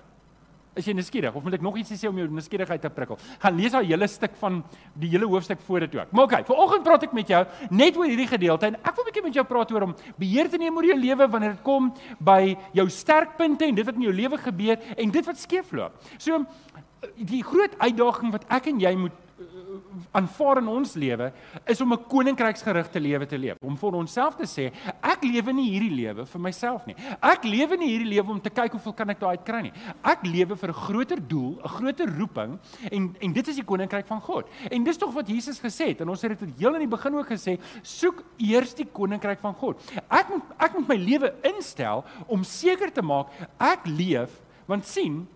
Is 0.77 0.85
jy 0.85 0.93
nuuskierig 0.93 1.33
of 1.33 1.43
moet 1.43 1.55
ek 1.57 1.61
nog 1.61 1.77
iets 1.77 1.91
sê 1.97 2.07
om 2.07 2.17
jou 2.17 2.27
nuuskierigheid 2.27 2.81
te 2.81 2.89
prikkel? 2.89 3.17
Gaan 3.41 3.55
lees 3.57 3.71
daai 3.71 3.85
hele 3.85 4.07
stuk 4.07 4.35
van 4.37 4.63
die 4.93 5.09
hele 5.09 5.25
hoofstuk 5.25 5.59
voor 5.65 5.79
dit 5.79 5.95
ook. 5.95 6.11
Maar 6.11 6.23
okay, 6.23 6.43
vanoggend 6.43 6.83
praat 6.83 7.03
ek 7.03 7.13
met 7.13 7.27
jou 7.27 7.45
net 7.71 7.97
oor 7.97 8.05
hierdie 8.05 8.29
gedeelte 8.29 8.67
en 8.67 8.75
ek 8.75 8.95
wil 8.95 9.03
'n 9.03 9.07
bietjie 9.09 9.23
met 9.23 9.33
jou 9.33 9.45
praat 9.45 9.71
oor 9.71 9.81
om 9.81 9.95
beheer 10.17 10.49
te 10.49 10.57
neem 10.57 10.77
oor 10.77 10.85
jou 10.85 10.99
lewe 10.99 11.27
wanneer 11.27 11.51
dit 11.51 11.63
kom 11.63 11.93
by 12.19 12.55
jou 12.73 12.89
sterkpunte 12.89 13.65
en 13.65 13.75
dit 13.75 13.85
wat 13.85 13.95
in 13.95 14.01
jou 14.01 14.13
lewe 14.13 14.37
gebeur 14.37 14.77
en 14.97 15.11
dit 15.11 15.25
wat 15.25 15.37
skeefloop. 15.37 15.93
So 16.17 16.45
die 17.15 17.43
groot 17.43 17.73
uitdaging 17.79 18.31
wat 18.31 18.45
ek 18.49 18.67
en 18.67 18.79
jy 18.79 18.95
moet 18.95 19.11
aanvaar 20.11 20.61
in 20.61 20.67
ons 20.67 20.95
lewe 20.95 21.31
is 21.65 21.81
om 21.81 21.93
'n 21.93 22.03
koninkryksgerigte 22.07 22.99
lewe 22.99 23.25
te 23.25 23.37
leef. 23.37 23.57
Om 23.61 23.77
vir 23.77 23.93
onsself 23.93 24.35
te 24.35 24.43
sê, 24.43 24.71
ek 25.01 25.23
lewe 25.23 25.53
nie 25.53 25.69
hierdie 25.71 25.95
lewe 25.95 26.25
vir 26.25 26.41
myself 26.41 26.85
nie. 26.85 26.95
Ek 27.21 27.43
lewe 27.43 27.77
nie 27.77 27.89
hierdie 27.89 28.13
lewe 28.15 28.31
om 28.31 28.41
te 28.41 28.49
kyk 28.49 28.71
hoeveel 28.71 28.93
kan 28.93 29.09
ek 29.09 29.19
daai 29.19 29.37
uitkry 29.37 29.61
nie. 29.61 29.73
Ek 30.03 30.23
lewe 30.23 30.55
vir 30.55 30.69
'n 30.69 30.73
groter 30.73 31.27
doel, 31.27 31.59
'n 31.63 31.67
groter 31.67 32.07
roeping 32.17 32.59
en 32.91 33.15
en 33.21 33.33
dit 33.33 33.47
is 33.47 33.55
die 33.55 33.65
koninkryk 33.65 34.05
van 34.07 34.21
God. 34.21 34.45
En 34.71 34.83
dis 34.83 34.97
tog 34.97 35.13
wat 35.13 35.27
Jesus 35.27 35.59
gesê 35.59 35.87
het 35.89 36.01
en 36.01 36.09
ons 36.09 36.21
het 36.21 36.39
dit 36.39 36.59
heel 36.59 36.73
in 36.73 36.79
die 36.79 36.97
begin 36.97 37.15
ook 37.15 37.29
gesê, 37.29 37.59
soek 37.81 38.23
eers 38.37 38.73
die 38.73 38.85
koninkryk 38.85 39.39
van 39.39 39.53
God. 39.53 39.81
Ek 40.09 40.29
moet 40.29 40.43
ek 40.59 40.73
moet 40.73 40.87
my 40.87 40.95
lewe 40.95 41.33
instel 41.43 42.05
om 42.27 42.43
seker 42.43 42.91
te 42.91 43.01
maak 43.01 43.27
ek 43.59 43.85
leef 43.85 44.41
want 44.67 44.85
sien 44.85 45.27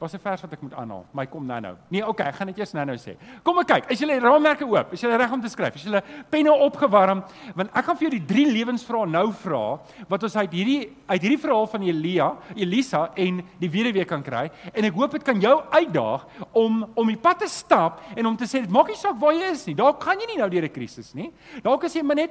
Was 0.00 0.12
'n 0.14 0.18
vers 0.18 0.42
wat 0.42 0.52
ek 0.52 0.62
moet 0.62 0.74
aanhaal. 0.74 1.04
My 1.12 1.26
kom 1.26 1.46
nou-nou. 1.46 1.76
Nee, 1.88 2.06
okay, 2.06 2.26
ek 2.26 2.34
gaan 2.34 2.46
dit 2.46 2.58
eers 2.58 2.72
nou-nou 2.72 2.96
sê. 2.96 3.16
Kom 3.42 3.58
ek 3.58 3.66
kyk. 3.66 3.90
Is 3.90 4.00
julle 4.00 4.18
raamwerke 4.20 4.66
oop? 4.66 4.92
Is 4.92 5.00
julle 5.00 5.16
reg 5.16 5.32
om 5.32 5.40
te 5.40 5.48
skryf? 5.48 5.74
Is 5.76 5.84
julle 5.84 6.02
penne 6.30 6.52
opgewarm? 6.52 7.22
Want 7.54 7.70
ek 7.74 7.84
gaan 7.84 7.96
vir 7.96 8.08
jou 8.08 8.18
die 8.18 8.26
drie 8.26 8.46
lewensvrae 8.46 9.06
nou 9.06 9.32
vra 9.32 9.80
wat 10.08 10.22
ons 10.22 10.36
uit 10.36 10.52
hierdie 10.52 10.92
uit 11.06 11.20
hierdie 11.22 11.38
verhaal 11.38 11.66
van 11.66 11.82
Elia, 11.82 12.36
Elisa 12.56 13.10
en 13.14 13.42
die 13.60 13.70
weduwee 13.70 14.04
kan 14.04 14.22
kry 14.22 14.50
en 14.72 14.84
ek 14.84 14.94
hoop 14.94 15.12
dit 15.12 15.22
kan 15.22 15.40
jou 15.40 15.62
uitdaag 15.70 16.26
om 16.52 16.84
om 16.94 17.06
die 17.06 17.16
pad 17.16 17.38
te 17.38 17.48
stap 17.48 18.00
en 18.16 18.26
om 18.26 18.36
te 18.36 18.44
sê 18.44 18.60
dit 18.60 18.70
maak 18.70 18.88
nie 18.88 18.96
saak 18.96 19.16
waar 19.20 19.32
jy 19.32 19.52
is 19.52 19.66
nie. 19.66 19.74
Dalk 19.74 20.02
gaan 20.02 20.18
jy 20.18 20.26
nie 20.26 20.38
nou 20.38 20.50
deur 20.50 20.64
'n 20.64 20.72
krisis 20.72 21.14
nie. 21.14 21.32
Dalk 21.62 21.84
is 21.84 21.94
jy 21.94 22.02
maar 22.02 22.16
net 22.16 22.30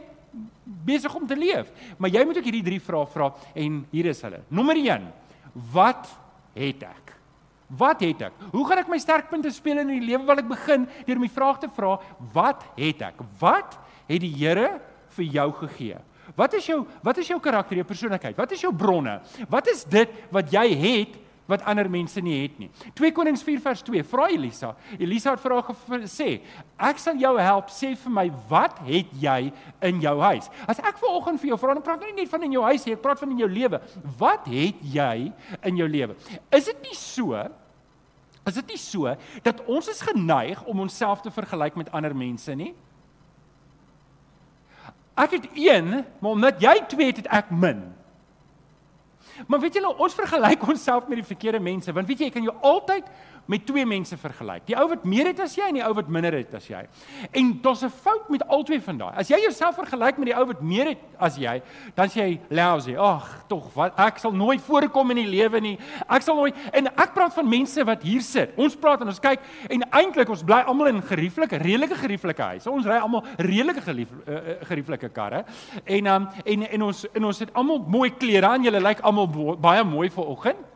besig 0.86 1.16
om 1.16 1.28
te 1.28 1.36
leef. 1.36 1.72
Maar 1.98 2.10
jy 2.10 2.26
moet 2.26 2.38
ook 2.38 2.44
hierdie 2.50 2.64
drie 2.66 2.82
vrae 2.82 3.06
vra 3.06 3.34
en 3.56 3.86
hier 3.92 4.06
is 4.06 4.22
hulle. 4.22 4.42
Nommer 4.50 4.76
1. 4.76 5.08
Wat 5.74 6.10
het 6.56 6.84
ek? 6.84 7.13
Wat 7.78 8.04
het 8.06 8.28
ek? 8.30 8.40
Hoe 8.52 8.66
gaan 8.68 8.84
ek 8.84 8.92
my 8.92 9.00
sterkpunte 9.02 9.52
speel 9.54 9.82
in 9.82 9.94
die 9.96 10.04
lewe 10.04 10.26
wat 10.28 10.44
ek 10.44 10.50
begin 10.52 10.88
deur 11.08 11.22
my 11.22 11.30
vraag 11.32 11.62
te 11.64 11.70
vra, 11.74 11.98
wat 12.34 12.66
het 12.78 13.02
ek? 13.10 13.24
Wat 13.42 13.78
het 14.10 14.22
die 14.22 14.34
Here 14.34 14.78
vir 15.16 15.26
jou 15.40 15.50
gegee? 15.64 16.02
Wat 16.38 16.54
is 16.56 16.68
jou 16.70 16.84
wat 17.04 17.20
is 17.20 17.28
jou 17.28 17.40
karakter, 17.44 17.78
jou 17.80 17.88
persoonlikheid? 17.88 18.38
Wat 18.38 18.54
is 18.56 18.64
jou 18.64 18.72
bronne? 18.76 19.20
Wat 19.52 19.68
is 19.72 19.84
dit 19.90 20.10
wat 20.32 20.54
jy 20.54 20.68
het 20.80 21.20
wat 21.50 21.64
ander 21.68 21.90
mense 21.92 22.22
nie 22.24 22.38
het 22.40 22.60
nie. 22.62 22.70
2 22.96 23.12
Konings 23.16 23.44
4 23.44 23.60
vers 23.64 23.82
2. 23.84 24.04
Vra 24.08 24.30
Elisa. 24.32 24.74
Elisa 24.96 25.34
het 25.34 25.44
haar 25.44 25.64
gesê, 26.00 26.42
"Ek 26.80 26.98
sal 26.98 27.16
jou 27.16 27.38
help. 27.38 27.70
Sê 27.70 27.98
vir 27.98 28.12
my, 28.12 28.32
wat 28.50 28.80
het 28.80 29.08
jy 29.12 29.52
in 29.82 30.00
jou 30.00 30.20
huis?" 30.20 30.50
As 30.68 30.80
ek 30.80 30.98
vanoggend 30.98 31.40
vir 31.40 31.50
jou 31.50 31.58
vra, 31.58 31.74
dan 31.74 31.84
praat 31.84 32.02
ek 32.02 32.16
nie 32.16 32.24
net 32.24 32.30
van 32.30 32.44
in 32.44 32.52
jou 32.52 32.64
huis 32.64 32.86
nie, 32.86 32.94
ek 32.94 33.02
praat 33.02 33.20
van 33.20 33.32
in 33.32 33.38
jou 33.38 33.50
lewe. 33.50 33.82
Wat 34.18 34.46
het 34.48 34.76
jy 34.82 35.34
in 35.64 35.76
jou 35.76 35.88
lewe? 35.88 36.16
Is 36.52 36.66
dit 36.66 36.82
nie 36.82 36.96
so 36.96 37.34
Is 38.44 38.58
dit 38.60 38.74
nie 38.74 38.80
so 38.80 39.16
dat 39.44 39.62
ons 39.72 39.88
is 39.88 40.02
geneig 40.04 40.64
om 40.68 40.84
onsself 40.84 41.22
te 41.24 41.32
vergelyk 41.32 41.76
met 41.80 41.92
ander 41.92 42.16
mense 42.16 42.56
nie? 42.56 42.74
Ek 45.16 45.38
het 45.38 45.48
1, 45.54 45.92
maar 46.20 46.32
omdat 46.32 46.62
jy 46.62 46.74
2 46.92 47.12
het, 47.12 47.22
het 47.24 47.30
ek 47.44 47.52
min. 47.54 47.84
Maar 49.48 49.62
weet 49.64 49.78
julle, 49.80 49.94
ons 49.98 50.16
vergelyk 50.18 50.68
onsself 50.68 51.08
met 51.08 51.22
die 51.22 51.28
verkeerde 51.28 51.62
mense, 51.64 51.94
want 51.94 52.08
weet 52.10 52.20
jy, 52.20 52.30
jy 52.30 52.36
kan 52.36 52.50
jou 52.50 52.56
altyd 52.62 53.08
met 53.46 53.66
twee 53.66 53.86
mense 53.86 54.18
vergelyk. 54.18 54.66
Die 54.70 54.76
ou 54.80 54.88
wat 54.92 55.04
meer 55.08 55.28
het 55.32 55.42
as 55.44 55.56
jy 55.58 55.68
en 55.68 55.78
die 55.80 55.84
ou 55.84 55.92
wat 55.98 56.10
minder 56.12 56.36
het 56.38 56.54
as 56.56 56.68
jy. 56.70 56.84
En 57.32 57.52
daar's 57.62 57.84
'n 57.84 57.90
fout 57.90 58.30
met 58.30 58.48
albei 58.48 58.80
van 58.82 58.98
daai. 58.98 59.14
As 59.16 59.28
jy 59.28 59.40
jouself 59.42 59.76
vergelyk 59.76 60.18
met 60.18 60.26
die 60.26 60.36
ou 60.36 60.46
wat 60.46 60.62
meer 60.62 60.88
het 60.88 60.98
as 61.20 61.36
jy, 61.36 61.62
dan 61.96 62.08
sê 62.08 62.20
jy 62.20 62.40
lousy. 62.50 62.96
Ag, 62.96 63.44
tog 63.48 63.74
wat 63.74 64.00
ek 64.00 64.18
sal 64.18 64.32
nooit 64.32 64.62
voorkom 64.62 65.10
in 65.12 65.18
die 65.18 65.28
lewe 65.28 65.60
nie. 65.60 65.78
Ek 66.10 66.22
sal 66.22 66.36
nooit 66.36 66.56
en 66.72 66.88
ek 66.88 67.14
praat 67.14 67.34
van 67.34 67.50
mense 67.50 67.84
wat 67.84 68.04
hier 68.04 68.22
sit. 68.22 68.52
Ons 68.56 68.76
praat 68.76 69.02
en 69.02 69.08
ons 69.08 69.20
kyk 69.20 69.40
en 69.70 69.82
eintlik 69.92 70.30
ons 70.30 70.44
bly 70.44 70.64
almal 70.66 70.88
in 70.88 71.02
gerieflike, 71.02 71.58
redelike 71.58 71.96
gerieflike 71.96 72.42
huise. 72.42 72.72
Ons 72.72 72.86
ry 72.86 72.98
almal 72.98 73.24
redelike 73.38 73.82
gelief, 73.82 74.10
uh, 74.28 74.40
gerieflike 74.64 75.10
karre. 75.10 75.46
En 75.86 76.06
um, 76.08 76.28
en 76.46 76.70
en 76.70 76.82
ons 76.82 77.06
en 77.14 77.26
ons 77.26 77.40
het 77.40 77.54
almal 77.54 77.84
mooi 77.88 78.10
klere 78.18 78.48
aan. 78.48 78.64
Julle 78.64 78.80
lyk 78.80 79.00
almal 79.02 79.58
baie 79.58 79.84
mooi 79.84 80.10
vir 80.10 80.26
oggend. 80.26 80.73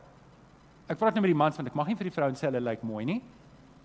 Ek 0.87 0.99
praat 0.99 1.15
nou 1.15 1.21
met 1.21 1.33
die 1.33 1.37
mans 1.37 1.57
want 1.59 1.67
ek 1.67 1.75
mag 1.75 1.87
nie 1.87 1.97
vir 1.99 2.09
die 2.09 2.15
vrouens 2.15 2.39
sê 2.39 2.47
hulle 2.47 2.63
lyk 2.63 2.83
mooi 2.87 3.03
nie. 3.05 3.21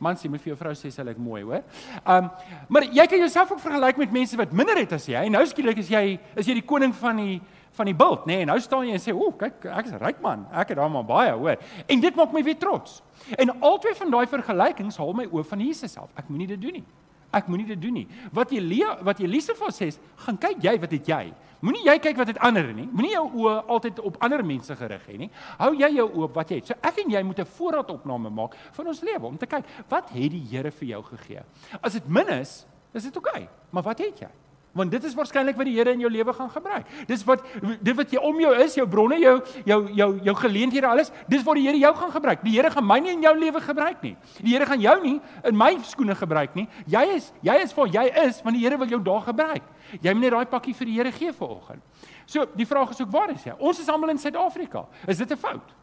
Mans, 0.03 0.23
jy 0.25 0.31
moet 0.33 0.43
vir 0.43 0.51
jou 0.51 0.59
vrou 0.59 0.73
sê 0.75 0.91
sy 0.91 1.05
lyk 1.07 1.19
mooi, 1.23 1.45
hoor. 1.47 1.63
Um 2.11 2.29
maar 2.73 2.87
jy 2.91 3.05
kan 3.11 3.21
jouself 3.23 3.53
ook 3.55 3.63
vergelyk 3.63 4.01
met 4.03 4.15
mense 4.15 4.39
wat 4.39 4.55
minder 4.55 4.81
het 4.81 4.95
as 4.97 5.07
jy. 5.07 5.21
En 5.29 5.37
nou 5.37 5.43
skielik 5.47 5.79
is 5.79 5.91
jy 5.93 6.19
is 6.39 6.49
jy 6.49 6.57
die 6.59 6.67
koning 6.67 6.95
van 6.99 7.21
die 7.23 7.37
van 7.73 7.89
die 7.89 7.97
bult, 7.97 8.27
nê? 8.27 8.35
Nee, 8.35 8.45
en 8.45 8.51
nou 8.53 8.59
staan 8.61 8.85
jy 8.85 8.93
en 8.99 9.01
sê, 9.01 9.15
"O, 9.17 9.31
kyk, 9.33 9.65
ek 9.65 9.87
is 9.87 9.93
ryk 9.97 10.21
man. 10.21 10.47
Ek 10.53 10.69
het 10.69 10.77
daarmee 10.77 11.03
baie, 11.03 11.33
hoor." 11.33 11.57
En 11.89 12.01
dit 12.01 12.17
maak 12.17 12.33
my 12.33 12.43
weer 12.43 12.59
trots. 12.59 13.03
En 13.39 13.61
albei 13.61 13.95
van 13.95 14.11
daai 14.11 14.27
vergelykings 14.27 14.97
haal 14.97 15.13
my 15.15 15.27
oop 15.33 15.47
van 15.47 15.61
Jesus 15.61 15.93
self. 15.93 16.11
Ek 16.17 16.29
moenie 16.29 16.49
dit 16.49 16.61
doen 16.61 16.73
nie. 16.73 16.85
Ek 17.33 17.49
moenie 17.49 17.67
dit 17.67 17.81
doen 17.81 17.95
nie. 18.03 18.07
Wat 18.33 18.53
Elia, 18.53 18.99
wat 19.05 19.21
Elisa 19.21 19.55
vir 19.57 19.73
sê, 19.73 19.89
gaan 20.27 20.39
kyk 20.41 20.61
jy 20.63 20.75
wat 20.83 20.93
het 20.93 21.09
jy? 21.09 21.23
Moenie 21.63 21.85
jy 21.87 21.95
kyk 22.03 22.19
wat 22.19 22.33
het 22.33 22.41
ander 22.43 22.67
nie. 22.75 22.89
Moenie 22.91 23.13
jou 23.15 23.25
oë 23.45 23.55
altyd 23.71 24.01
op 24.03 24.19
ander 24.27 24.43
mense 24.45 24.75
gerig 24.77 25.05
hê 25.07 25.19
nie. 25.21 25.31
Hou 25.61 25.71
jy 25.79 25.93
jou 25.97 26.09
oop 26.23 26.35
wat 26.35 26.51
jy 26.51 26.59
het. 26.59 26.73
So 26.73 26.79
ek 26.83 26.99
en 27.05 27.11
jy 27.15 27.23
moet 27.23 27.39
'n 27.39 27.47
voorraadopname 27.47 28.31
maak 28.31 28.57
van 28.73 28.87
ons 28.87 29.01
lewe 29.01 29.27
om 29.27 29.39
te 29.39 29.47
kyk 29.47 29.65
wat 29.89 30.11
het 30.11 30.31
die 30.31 30.45
Here 30.51 30.71
vir 30.71 30.89
jou 30.89 31.03
gegee. 31.03 31.43
As 31.83 31.93
dit 31.93 32.09
min 32.09 32.29
is, 32.29 32.67
is 32.93 33.05
dit 33.05 33.17
oukei. 33.17 33.43
Okay, 33.43 33.49
maar 33.71 33.83
wat 33.83 33.99
het 33.99 34.19
jy? 34.21 34.29
Want 34.73 34.91
dit 34.91 35.05
is 35.05 35.15
waarskynlik 35.15 35.57
wat 35.57 35.69
die 35.69 35.75
Here 35.77 35.93
in 35.93 36.01
jou 36.01 36.11
lewe 36.11 36.33
gaan 36.33 36.51
gebruik. 36.51 36.87
Dis 37.09 37.25
wat 37.29 37.43
dit 37.61 37.97
wat 37.97 38.13
jy 38.13 38.21
om 38.25 38.39
jou 38.41 38.53
is, 38.65 38.77
jou 38.79 38.87
bronne, 38.89 39.19
jou 39.21 39.35
jou 39.69 39.81
jou 39.93 40.09
jou 40.25 40.35
geleenthede 40.41 40.89
alles, 40.89 41.13
dis 41.29 41.45
waar 41.45 41.61
die 41.61 41.67
Here 41.67 41.79
jou 41.79 41.93
gaan 41.97 42.15
gebruik. 42.15 42.45
Die 42.45 42.55
Here 42.57 42.71
gaan 42.73 42.87
my 42.87 42.99
nie 43.05 43.13
in 43.13 43.23
jou 43.23 43.35
lewe 43.39 43.61
gebruik 43.61 44.01
nie. 44.03 44.15
Die 44.41 44.55
Here 44.55 44.67
gaan 44.67 44.81
jou 44.81 44.97
nie 45.03 45.19
in 45.45 45.57
my 45.57 45.75
skoene 45.85 46.17
gebruik 46.17 46.57
nie. 46.57 46.69
Jy 46.87 47.05
is 47.19 47.33
jy 47.45 47.59
is 47.63 47.77
waar 47.77 47.93
jy 47.93 48.07
is 48.25 48.41
want 48.43 48.57
die 48.57 48.65
Here 48.65 48.81
wil 48.81 48.89
jou 48.89 49.03
daar 49.03 49.21
gebruik. 49.29 49.69
Jy 50.01 50.17
moet 50.17 50.29
net 50.29 50.37
daai 50.39 50.49
pakkie 50.57 50.75
vir 50.75 50.89
die 50.89 50.97
Here 50.97 51.13
gee 51.13 51.37
vanoggend. 51.37 51.85
So, 52.27 52.47
die 52.57 52.67
vraag 52.67 52.91
is 52.95 53.01
ook 53.03 53.13
waar 53.13 53.31
is 53.35 53.45
jy? 53.45 53.53
Ons 53.59 53.81
is 53.83 53.89
almal 53.93 54.15
in 54.15 54.19
Suid-Afrika. 54.19 54.87
Is 55.07 55.19
dit 55.19 55.31
'n 55.33 55.37
fout? 55.37 55.75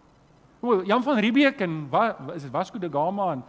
O, 0.62 0.82
Jan 0.84 1.04
van 1.04 1.20
Riebeeck 1.20 1.62
en 1.62 1.88
wat 1.90 2.18
is 2.36 2.42
dit 2.42 2.52
Vasco 2.52 2.80
da 2.80 2.88
Gama 2.92 3.32
en 3.32 3.44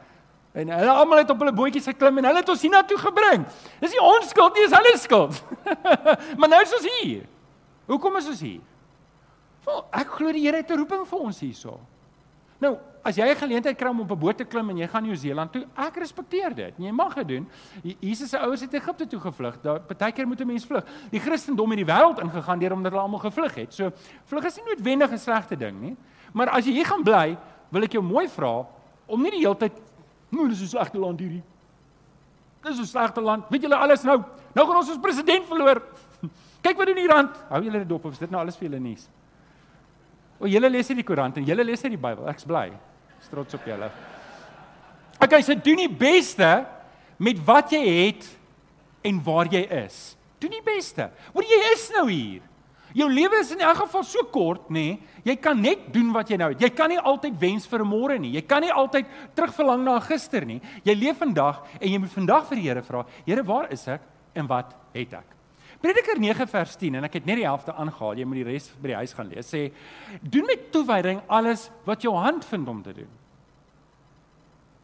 En 0.52 0.68
hulle 0.68 0.90
almal 0.90 1.22
het 1.22 1.30
op 1.30 1.38
hulle 1.38 1.52
bootjies 1.54 1.86
geklim 1.92 2.18
en 2.18 2.24
hulle 2.24 2.42
het 2.42 2.48
ons 2.48 2.64
hiernatoe 2.66 2.98
gebring. 2.98 3.44
Dis 3.78 3.94
nie 3.94 4.02
ons 4.02 4.32
skuld 4.32 4.56
nie, 4.58 4.66
dis 4.66 4.74
hulle 4.74 4.96
skuld. 4.98 5.42
maar 6.38 6.50
nou 6.50 6.62
is 6.64 6.74
ons 6.74 6.88
hier. 6.98 7.22
Hoekom 7.86 8.18
is 8.18 8.28
ons 8.32 8.42
hier? 8.42 8.60
Wel, 9.66 9.80
ek 10.00 10.14
glo 10.16 10.32
die 10.34 10.42
Here 10.46 10.62
het 10.62 10.70
'n 10.70 10.78
roeping 10.78 11.06
vir 11.06 11.18
ons 11.18 11.40
hierso. 11.40 11.78
Nou, 12.60 12.76
as 13.02 13.16
jy 13.16 13.24
'n 13.30 13.36
geleentheid 13.36 13.76
kry 13.76 13.88
om 13.88 14.00
op 14.00 14.10
'n 14.10 14.18
boot 14.18 14.36
te 14.36 14.44
klim 14.44 14.70
en 14.70 14.76
jy 14.76 14.88
gaan 14.88 15.02
Nieu-Seeland 15.02 15.52
toe, 15.52 15.66
ek 15.76 15.96
respekteer 15.96 16.54
dit. 16.54 16.74
Jy 16.78 16.90
mag 16.90 17.14
dit 17.14 17.28
doen. 17.28 17.48
Jesus 18.00 18.30
se 18.30 18.38
ouers 18.38 18.60
het 18.60 18.74
Egipte 18.74 19.06
toe 19.06 19.20
gevlug. 19.20 19.60
Daar 19.62 19.80
partykeer 19.80 20.26
moet 20.26 20.40
'n 20.40 20.46
mens 20.46 20.66
vlug. 20.66 20.84
Die 21.10 21.20
Christendom 21.20 21.70
het 21.70 21.78
die 21.78 21.86
wêreld 21.86 22.20
ingegaan 22.20 22.58
deur 22.58 22.72
omdat 22.72 22.92
hulle 22.92 23.02
almal 23.02 23.20
gevlug 23.20 23.54
het. 23.54 23.74
So, 23.74 23.92
vlug 24.24 24.44
is 24.44 24.56
nie 24.56 24.64
noodwendig 24.64 25.12
'n 25.12 25.18
slegte 25.18 25.56
ding 25.56 25.80
nie. 25.80 25.96
Maar 26.32 26.48
as 26.50 26.64
jy 26.64 26.72
hier 26.72 26.86
gaan 26.86 27.02
bly, 27.02 27.38
wil 27.70 27.82
ek 27.82 27.92
jou 27.92 28.02
mooi 28.02 28.28
vra 28.28 28.66
om 29.06 29.22
nie 29.22 29.30
die 29.30 29.40
hele 29.40 29.56
tyd 29.56 29.72
Nou, 30.30 30.48
dis 30.48 30.60
'n 30.62 30.66
slegte 30.66 30.98
land 30.98 31.20
hierdie. 31.20 31.42
Dis 32.62 32.78
'n 32.78 32.84
slegte 32.86 33.20
land. 33.20 33.44
Weet 33.48 33.62
julle 33.62 33.76
alles 33.76 34.02
nou? 34.02 34.22
Nou 34.54 34.66
gaan 34.66 34.76
ons 34.76 34.88
ons 34.88 35.00
president 35.00 35.46
verloor. 35.46 35.82
Kyk 36.64 36.76
wat 36.76 36.86
doen 36.86 36.96
die 36.96 37.08
rand. 37.08 37.36
Hou 37.48 37.62
julle 37.62 37.78
dit 37.78 37.88
dop 37.88 38.04
of 38.04 38.12
is 38.12 38.18
dit 38.18 38.30
nou 38.30 38.40
alles 38.40 38.56
vir 38.56 38.68
julle 38.68 38.80
nuus? 38.80 39.08
O, 40.40 40.46
julle 40.46 40.70
lees 40.70 40.88
hierdie 40.88 41.04
koerant 41.04 41.36
en 41.36 41.44
julle 41.44 41.64
lees 41.64 41.82
hierdie 41.82 42.00
Bybel. 42.00 42.28
Ek's 42.28 42.44
bly. 42.44 42.70
Trots 43.30 43.54
op 43.54 43.64
julle. 43.68 43.90
Okay, 45.20 45.42
so 45.42 45.54
doen 45.54 45.76
die 45.76 45.92
beste 45.92 46.66
met 47.20 47.40
wat 47.44 47.70
jy 47.70 47.82
het 47.84 48.24
en 49.04 49.22
waar 49.22 49.50
jy 49.52 49.66
is. 49.84 50.16
Doen 50.40 50.50
die 50.50 50.64
beste. 50.64 51.10
Want 51.34 51.48
jy 51.48 51.58
is 51.74 51.90
nou 51.92 52.06
hier. 52.08 52.40
Jou 52.96 53.06
lewe 53.12 53.40
is 53.40 53.52
in 53.54 53.60
elk 53.62 53.76
geval 53.84 54.04
so 54.04 54.24
kort, 54.32 54.68
nê? 54.68 54.86
Nee, 54.96 54.98
jy 55.24 55.36
kan 55.36 55.60
net 55.60 55.88
doen 55.94 56.12
wat 56.14 56.30
jy 56.30 56.38
nou 56.40 56.50
het. 56.52 56.62
Jy 56.62 56.70
kan 56.74 56.90
nie 56.90 56.98
altyd 56.98 57.36
wens 57.38 57.66
vir 57.70 57.84
môre 57.86 58.18
nie. 58.18 58.32
Jy 58.34 58.42
kan 58.50 58.64
nie 58.64 58.72
altyd 58.72 59.06
terugverlang 59.38 59.84
na 59.86 59.98
gister 60.00 60.46
nie. 60.46 60.60
Jy 60.86 60.96
leef 60.98 61.20
vandag 61.22 61.62
en 61.78 61.88
jy 61.88 62.00
moet 62.02 62.14
vandag 62.14 62.48
vir 62.48 62.60
die 62.60 62.66
Here 62.68 62.82
vra, 62.82 63.04
Here, 63.26 63.44
waar 63.46 63.70
is 63.72 63.86
ek 63.88 64.02
en 64.34 64.48
wat 64.50 64.74
het 64.94 65.14
ek? 65.20 65.36
Prediker 65.80 66.18
9 66.20 66.46
vers 66.50 66.74
10 66.76 66.98
en 66.98 67.06
ek 67.08 67.14
het 67.16 67.28
net 67.28 67.40
die 67.40 67.46
helfte 67.46 67.72
aangehaal. 67.72 68.18
Jy 68.20 68.26
moet 68.28 68.42
die 68.42 68.48
res 68.50 68.68
by 68.76 68.90
die 68.92 68.98
huis 68.98 69.14
gaan 69.16 69.30
lees. 69.32 69.48
Sê: 69.48 69.70
"Doen 70.20 70.44
met 70.46 70.68
toewyding 70.72 71.22
alles 71.26 71.70
wat 71.86 72.02
jou 72.02 72.12
hand 72.14 72.44
vind 72.44 72.68
om 72.68 72.82
te 72.82 72.92
doen." 72.92 73.08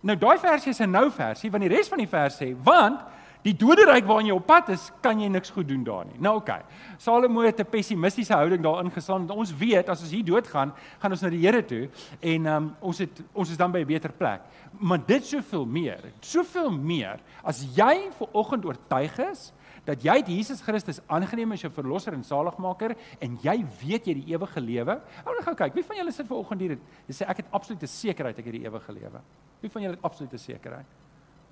Nou 0.01 0.17
daai 0.17 0.39
versie 0.39 0.71
is 0.71 0.81
'n 0.81 0.91
nou 0.91 1.11
versie, 1.11 1.51
want 1.51 1.63
die 1.63 1.75
res 1.75 1.89
van 1.89 1.99
die 1.99 2.09
vers 2.09 2.41
sê: 2.41 2.55
"Want 2.63 3.01
Die 3.47 3.55
doderyk 3.55 4.09
waarin 4.09 4.27
jy 4.27 4.35
op 4.35 4.47
pad 4.49 4.73
is, 4.75 4.89
kan 5.05 5.21
jy 5.23 5.29
niks 5.31 5.53
goed 5.55 5.69
doen 5.71 5.85
daar 5.87 6.07
nie. 6.09 6.17
Nou. 6.19 6.35
Okay. 6.41 6.65
Salomo 6.99 7.41
het 7.47 7.61
'n 7.61 7.71
pessimistiese 7.71 8.35
houding 8.35 8.63
daarin 8.63 8.91
geslaan. 8.91 9.31
Ons 9.31 9.55
weet 9.57 9.89
as 9.89 10.03
ons 10.03 10.11
hier 10.11 10.25
doodgaan, 10.25 10.73
gaan 10.99 11.11
ons 11.11 11.23
na 11.23 11.31
die 11.31 11.41
Here 11.41 11.65
toe 11.65 11.89
en 12.21 12.47
um, 12.47 12.77
ons 12.81 12.99
het 12.99 13.23
ons 13.33 13.51
is 13.51 13.57
dan 13.57 13.73
by 13.73 13.79
'n 13.79 13.87
beter 13.87 14.13
plek. 14.13 14.41
Maar 14.79 14.99
dit 15.07 15.25
soveel 15.25 15.65
meer, 15.65 16.01
soveel 16.21 16.71
meer 16.71 17.21
as 17.43 17.63
jy 17.77 18.11
ver 18.19 18.29
oggend 18.33 18.65
oortuig 18.65 19.19
is 19.31 19.53
dat 19.85 20.03
jy 20.03 20.17
het 20.17 20.29
Jesus 20.29 20.61
Christus 20.61 21.01
aangeneem 21.07 21.53
as 21.53 21.61
jou 21.61 21.73
verlosser 21.73 22.13
en 22.13 22.25
saligmaker 22.25 22.97
en 23.21 23.39
jy 23.43 23.65
weet 23.81 24.07
jy 24.07 24.15
die 24.15 24.35
ewige 24.35 24.61
lewe. 24.61 25.01
Ou 25.25 25.35
net 25.35 25.45
gou 25.45 25.55
kyk, 25.55 25.75
wie 25.75 25.85
van 25.85 25.97
julle 25.97 26.13
sit 26.13 26.27
ver 26.27 26.37
oggend 26.37 26.61
hier 26.61 26.71
en 26.73 26.81
sê 27.15 27.25
ek 27.29 27.37
het 27.37 27.47
absolute 27.51 27.87
sekerheid 27.87 28.39
ek 28.39 28.45
het 28.45 28.53
die 28.53 28.67
ewige 28.67 28.93
lewe. 28.93 29.21
Wie 29.61 29.71
van 29.71 29.83
julle 29.83 29.95
het 29.95 30.05
absolute 30.05 30.39
sekerheid? 30.39 31.06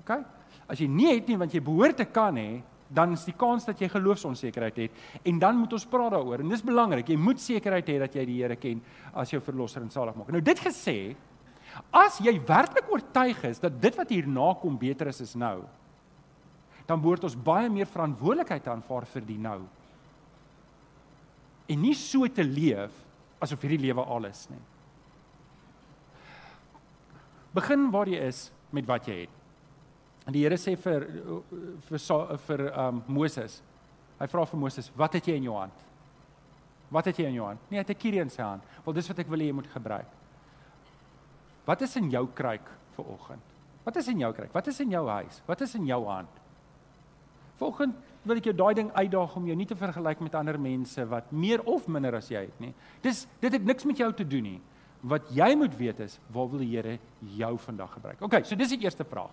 OK? 0.05 0.17
As 0.69 0.81
jy 0.81 0.89
nie 0.89 1.11
het 1.11 1.29
nie 1.29 1.41
want 1.41 1.53
jy 1.53 1.61
behoort 1.65 1.99
te 2.01 2.07
kan 2.09 2.37
hê, 2.37 2.63
dan 2.95 3.15
is 3.17 3.25
die 3.27 3.35
kans 3.37 3.65
dat 3.67 3.81
jy 3.81 3.89
geloofsonsekerheid 3.91 4.83
het 4.85 5.25
en 5.27 5.39
dan 5.43 5.57
moet 5.59 5.73
ons 5.75 5.87
praat 5.89 6.13
daaroor. 6.15 6.45
En 6.45 6.53
dis 6.53 6.65
belangrik. 6.65 7.09
Jy 7.11 7.17
moet 7.19 7.41
sekerheid 7.43 7.89
hê 7.91 7.97
dat 8.05 8.17
jy 8.17 8.27
die 8.29 8.41
Here 8.43 8.57
ken 8.61 8.83
as 9.17 9.33
jou 9.33 9.41
verlosser 9.43 9.83
en 9.83 9.91
saligmaker. 9.91 10.37
Nou 10.37 10.45
dit 10.45 10.61
gesê, 10.63 10.99
as 11.91 12.21
jy 12.23 12.37
werklik 12.47 12.91
oortuig 12.93 13.41
is 13.49 13.63
dat 13.63 13.81
dit 13.83 13.97
wat 13.99 14.13
hierna 14.13 14.53
kom 14.61 14.77
beter 14.79 15.11
is 15.11 15.23
as 15.25 15.35
nou, 15.39 15.65
dan 16.85 17.01
behoort 17.01 17.25
ons 17.25 17.39
baie 17.39 17.71
meer 17.73 17.89
verantwoordelikheid 17.89 18.69
aanvaar 18.69 19.09
vir 19.09 19.25
die 19.27 19.41
nou. 19.41 19.63
En 21.73 21.81
nie 21.81 21.95
so 21.97 22.29
te 22.29 22.45
leef 22.45 22.93
asof 23.43 23.65
hierdie 23.65 23.87
lewe 23.89 24.05
alles 24.05 24.45
nie. 24.53 24.61
Begin 27.57 27.89
waar 27.95 28.11
jy 28.11 28.21
is 28.29 28.51
met 28.75 28.87
wat 28.89 29.09
jy 29.09 29.25
het. 29.25 29.41
En 30.27 30.33
die 30.33 30.43
Here 30.43 30.57
sê 30.57 30.77
vir 30.77 31.07
vir 31.89 32.39
vir 32.47 32.67
um 32.81 33.03
Moses. 33.07 33.63
Hy 34.19 34.27
vra 34.27 34.45
vir 34.47 34.61
Moses, 34.61 34.91
"Wat 34.97 35.13
het 35.13 35.27
jy 35.27 35.37
in 35.37 35.45
jou 35.45 35.59
hand?" 35.59 35.85
Wat 36.95 37.05
het 37.05 37.17
jy 37.17 37.25
in 37.25 37.35
jou 37.35 37.47
hand? 37.47 37.61
Nee, 37.71 37.79
hy 37.79 37.85
het 37.85 37.91
'n 37.91 38.01
kierie 38.01 38.21
in 38.21 38.31
sy 38.31 38.43
hand. 38.43 38.63
Wel, 38.85 38.95
dis 38.95 39.09
wat 39.09 39.19
ek 39.19 39.29
wil 39.29 39.39
hê 39.39 39.47
jy 39.47 39.53
moet 39.53 39.67
gebruik. 39.67 40.07
Wat 41.65 41.83
is 41.83 41.97
in 41.97 42.11
jou 42.11 42.29
kruik 42.35 42.71
vir 42.97 43.05
oggend? 43.05 43.43
Wat 43.85 43.97
is 43.97 44.09
in 44.09 44.19
jou 44.19 44.33
kruik? 44.33 44.53
Wat 44.53 44.67
is 44.67 44.81
in 44.81 44.91
jou 44.91 45.09
huis? 45.09 45.43
Wat 45.47 45.61
is 45.61 45.75
in 45.75 45.87
jou 45.87 46.05
hand? 46.07 46.29
Vanoggend 47.57 47.95
wil 48.25 48.37
ek 48.37 48.45
jou 48.45 48.55
daai 48.55 48.75
ding 48.75 48.91
uitdaag 48.93 49.37
om 49.37 49.47
jou 49.47 49.57
nie 49.57 49.67
te 49.67 49.77
vergelyk 49.77 50.21
met 50.21 50.35
ander 50.35 50.59
mense 50.59 51.05
wat 51.07 51.33
meer 51.33 51.63
of 51.69 51.87
minder 51.89 52.15
as 52.15 52.29
jy 52.29 52.41
het 52.41 52.61
nie. 52.61 52.75
Dis 53.03 53.27
dit 53.41 53.53
het 53.53 53.65
niks 53.65 53.85
met 53.85 53.97
jou 53.97 54.13
te 54.13 54.25
doen 54.25 54.43
nie. 54.43 54.61
Wat 55.05 55.29
jy 55.37 55.55
moet 55.55 55.75
weet 55.77 56.01
is, 56.01 56.19
waar 56.33 56.49
wil 56.49 56.59
die 56.59 56.71
Here 56.77 56.99
jou 57.37 57.59
vandag 57.59 57.93
gebruik? 57.93 58.23
OK, 58.23 58.45
so 58.45 58.57
dis 58.57 58.73
die 58.73 58.85
eerste 58.85 59.05
vraag. 59.05 59.31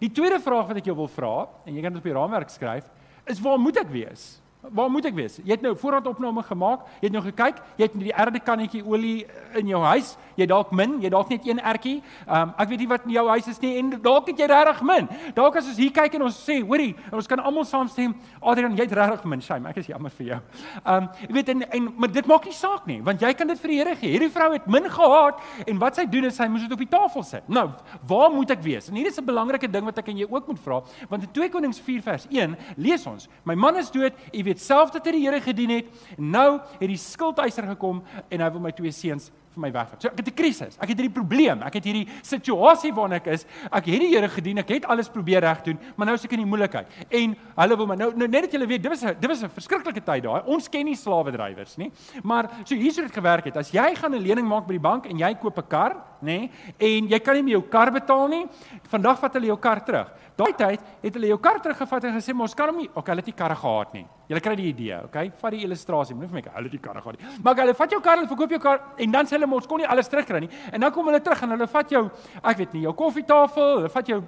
Die 0.00 0.10
tweede 0.12 0.40
vraag 0.40 0.70
wat 0.70 0.80
ek 0.80 0.88
jou 0.88 0.96
wil 0.96 1.10
vra 1.12 1.34
en 1.68 1.76
jy 1.76 1.82
kan 1.84 1.92
dit 1.92 2.00
op 2.00 2.08
die 2.08 2.16
raamwerk 2.16 2.52
skryf, 2.52 2.86
is 3.28 3.40
waar 3.44 3.60
moet 3.60 3.82
ek 3.82 3.90
wees? 3.92 4.30
Waar 4.60 4.90
moet 4.92 5.06
ek 5.08 5.14
wees? 5.16 5.38
Jy 5.40 5.54
het 5.54 5.62
nou 5.64 5.72
voorraadopname 5.80 6.42
gemaak. 6.44 6.82
Jy 7.00 7.08
het 7.08 7.14
nou 7.14 7.22
gekyk, 7.24 7.60
jy 7.80 7.86
het 7.86 7.94
die 7.96 8.12
erde 8.12 8.40
kannetjie 8.44 8.82
olie 8.84 9.24
in 9.56 9.70
jou 9.70 9.80
huis. 9.80 10.10
Jy 10.36 10.46
dalk 10.50 10.74
min, 10.76 10.98
jy 11.00 11.08
dalk 11.12 11.30
net 11.32 11.46
een 11.48 11.62
ertjie. 11.64 12.02
Um 12.28 12.52
ek 12.60 12.68
weet 12.68 12.82
nie 12.82 12.88
wat 12.90 13.06
in 13.08 13.14
jou 13.14 13.24
huis 13.30 13.48
is 13.48 13.60
nie 13.62 13.70
en 13.80 13.94
dalk 14.04 14.28
het 14.28 14.42
jy 14.42 14.48
regtig 14.50 14.82
min. 14.84 15.08
Dalk 15.36 15.56
as 15.56 15.70
ons 15.70 15.80
hier 15.80 15.94
kyk 15.96 16.18
en 16.18 16.26
ons 16.28 16.36
sê, 16.44 16.58
hoorie, 16.60 16.92
ons 17.16 17.30
kan 17.30 17.40
almal 17.40 17.64
saamstem, 17.64 18.12
Adrian, 18.42 18.76
jy 18.76 18.84
het 18.84 18.92
regtig 18.98 19.24
min. 19.32 19.40
Shame, 19.40 19.70
ek 19.72 19.80
is 19.80 19.88
jammer 19.88 20.12
vir 20.18 20.26
jou. 20.34 20.40
Um 20.84 21.08
jy 21.24 21.30
weet 21.38 21.54
en 21.54 21.64
en 21.64 21.88
maar 22.04 22.12
dit 22.12 22.28
maak 22.28 22.44
nie 22.50 22.56
saak 22.56 22.84
nie, 22.90 22.98
want 23.06 23.24
jy 23.24 23.32
kan 23.38 23.48
dit 23.48 23.64
vir 23.64 23.72
die 23.72 23.80
Here 23.80 23.96
gee. 23.96 24.12
Hierdie 24.12 24.30
vrou 24.34 24.50
het 24.52 24.68
min 24.68 24.90
gehad 24.92 25.40
en 25.64 25.80
wat 25.80 25.96
sy 25.96 26.04
doen 26.04 26.28
is 26.28 26.36
sy 26.36 26.50
moes 26.52 26.66
dit 26.66 26.76
op 26.76 26.84
die 26.84 26.90
tafel 26.90 27.24
sit. 27.24 27.48
Nou, 27.48 27.70
waar 28.08 28.28
moet 28.34 28.52
ek 28.52 28.60
wees? 28.66 28.90
En 28.92 29.00
hier 29.00 29.08
is 29.08 29.16
'n 29.16 29.24
belangrike 29.24 29.70
ding 29.70 29.88
wat 29.88 29.98
ek 29.98 30.08
aan 30.08 30.20
jou 30.20 30.28
ook 30.28 30.46
moet 30.52 30.60
vra, 30.60 30.82
want 31.08 31.22
in 31.22 31.32
2 31.32 31.48
Konings 31.48 31.80
4 31.80 32.02
vers 32.02 32.26
1 32.28 32.56
lees 32.76 33.06
ons: 33.06 33.28
My 33.44 33.54
man 33.54 33.76
is 33.76 33.90
dood, 33.90 34.12
jy 34.32 34.49
weet 34.50 34.62
self 34.62 34.90
dat 34.94 35.06
hy 35.06 35.16
die 35.18 35.26
Here 35.26 35.40
gedien 35.40 35.70
het. 35.70 35.90
Nou 36.18 36.60
het 36.78 36.88
die 36.88 37.00
skuldeiser 37.00 37.68
gekom 37.74 38.02
en 38.28 38.40
hy 38.40 38.50
wil 38.50 38.60
my 38.60 38.72
twee 38.76 38.92
seuns 38.94 39.30
vir 39.50 39.64
my 39.64 39.70
wegvat. 39.74 40.02
So 40.02 40.08
ek 40.08 40.18
het 40.20 40.28
'n 40.28 40.34
krisis. 40.34 40.78
Ek 40.78 40.88
het 40.88 40.98
hierdie 40.98 41.14
probleem. 41.14 41.62
Ek 41.62 41.74
het 41.74 41.84
hierdie 41.84 42.08
situasie 42.22 42.92
waarin 42.94 43.16
ek 43.16 43.26
is. 43.26 43.44
Ek 43.64 43.84
het 43.84 44.00
die 44.00 44.14
Here 44.14 44.28
gedien. 44.28 44.58
Ek 44.58 44.68
het 44.68 44.84
alles 44.86 45.08
probeer 45.08 45.40
reg 45.40 45.62
doen, 45.62 45.78
maar 45.96 46.06
nou 46.06 46.14
is 46.14 46.24
ek 46.24 46.32
in 46.32 46.44
die 46.44 46.46
moeilikheid. 46.46 46.86
En 47.10 47.36
hulle 47.56 47.76
wil 47.76 47.86
my 47.86 47.96
nou, 47.96 48.12
nou 48.14 48.28
net 48.28 48.42
dat 48.42 48.52
julle 48.52 48.66
weet, 48.66 48.82
dit 48.82 48.90
was 48.90 49.02
'n 49.02 49.16
dit 49.18 49.28
was 49.28 49.42
'n 49.42 49.48
verskriklike 49.48 50.02
tyd 50.04 50.22
daai. 50.22 50.42
Ons 50.46 50.68
ken 50.68 50.84
nie 50.84 50.94
slawe 50.94 51.32
drywers 51.32 51.76
nie. 51.76 51.90
Maar 52.22 52.48
so 52.64 52.74
hier 52.74 52.92
sou 52.92 53.04
dit 53.04 53.12
gewerk 53.12 53.44
het. 53.44 53.56
As 53.56 53.70
jy 53.70 53.94
gaan 53.94 54.14
'n 54.14 54.22
lening 54.22 54.46
maak 54.46 54.66
by 54.66 54.72
die 54.72 54.80
bank 54.80 55.06
en 55.06 55.18
jy 55.18 55.34
koop 55.34 55.58
'n 55.58 55.66
kar, 55.68 55.96
nê, 56.22 56.50
en 56.78 57.08
jy 57.08 57.18
kan 57.18 57.34
nie 57.34 57.42
meer 57.42 57.58
jou 57.58 57.68
kar 57.68 57.90
betaal 57.90 58.28
nie, 58.28 58.46
vandag 58.88 59.18
vat 59.18 59.32
hulle 59.34 59.46
jou 59.46 59.58
kar 59.58 59.84
terug. 59.84 60.12
Daai 60.36 60.52
tyd 60.52 60.80
het 61.02 61.14
hulle 61.14 61.26
jou 61.26 61.38
kar 61.38 61.60
teruggevat 61.60 62.04
en 62.04 62.14
gesê, 62.14 62.32
"Mos 62.34 62.54
kan 62.54 62.68
hom 62.68 62.76
nie, 62.76 62.88
okay, 62.94 63.12
hulle 63.12 63.20
het 63.20 63.26
nie 63.26 63.32
karre 63.32 63.56
gehad 63.56 63.92
nie." 63.92 64.06
Jy 64.30 64.38
kry 64.38 64.52
die 64.54 64.68
idee, 64.70 64.94
okay? 65.08 65.32
Vat 65.40 65.54
die 65.56 65.64
illustrasie, 65.66 66.14
moenie 66.14 66.30
vir 66.30 66.38
my, 66.38 66.42
hulle 66.54 66.68
het 66.70 66.74
nie 66.76 66.82
karre 66.84 67.00
gehad 67.02 67.16
nie. 67.18 67.30
Maar 67.42 67.56
hulle 67.64 67.72
vat 67.74 67.94
jou 67.96 67.98
kar, 68.04 68.20
hulle 68.20 68.30
verkoop 68.30 68.52
jou 68.54 68.60
kar 68.62 68.84
en 69.02 69.16
dan 69.16 69.26
sê 69.26 69.34
hulle, 69.34 69.46
"Mos 69.50 69.66
kon 69.66 69.78
nie 69.78 69.88
alles 69.88 70.08
terugkry 70.08 70.40
nie." 70.40 70.50
En 70.72 70.80
dan 70.80 70.92
kom 70.92 71.06
hulle 71.06 71.20
terug 71.20 71.42
en 71.42 71.50
hulle 71.50 71.66
vat 71.66 71.90
jou, 71.90 72.10
ek 72.44 72.56
weet 72.58 72.72
nie, 72.74 72.82
jou 72.82 72.92
koffietafel, 72.92 73.76
hulle 73.78 73.88
vat 73.88 74.06
jou 74.06 74.22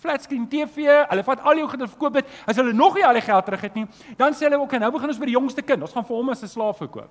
flat 0.00 0.22
screen 0.22 0.48
TV, 0.48 1.06
hulle 1.08 1.22
vat 1.22 1.40
al 1.40 1.56
jou 1.56 1.68
goed 1.68 1.80
en 1.80 1.88
verkoop 1.88 2.12
dit. 2.14 2.26
As 2.46 2.56
hulle 2.56 2.72
nog 2.72 2.94
nie 2.94 3.06
al 3.06 3.14
die 3.14 3.22
geld 3.22 3.44
terug 3.44 3.60
het 3.60 3.74
nie, 3.74 3.86
dan 4.16 4.32
sê 4.32 4.50
hulle, 4.50 4.58
"Oké, 4.58 4.78
nou 4.78 4.90
begin 4.90 5.08
ons 5.08 5.18
by 5.18 5.26
die 5.26 5.38
jongste 5.38 5.62
kind. 5.62 5.82
Ons 5.82 5.92
gaan 5.92 6.04
vir 6.04 6.16
hom 6.16 6.30
as 6.30 6.42
'n 6.42 6.48
slaaf 6.48 6.78
verkoop." 6.78 7.08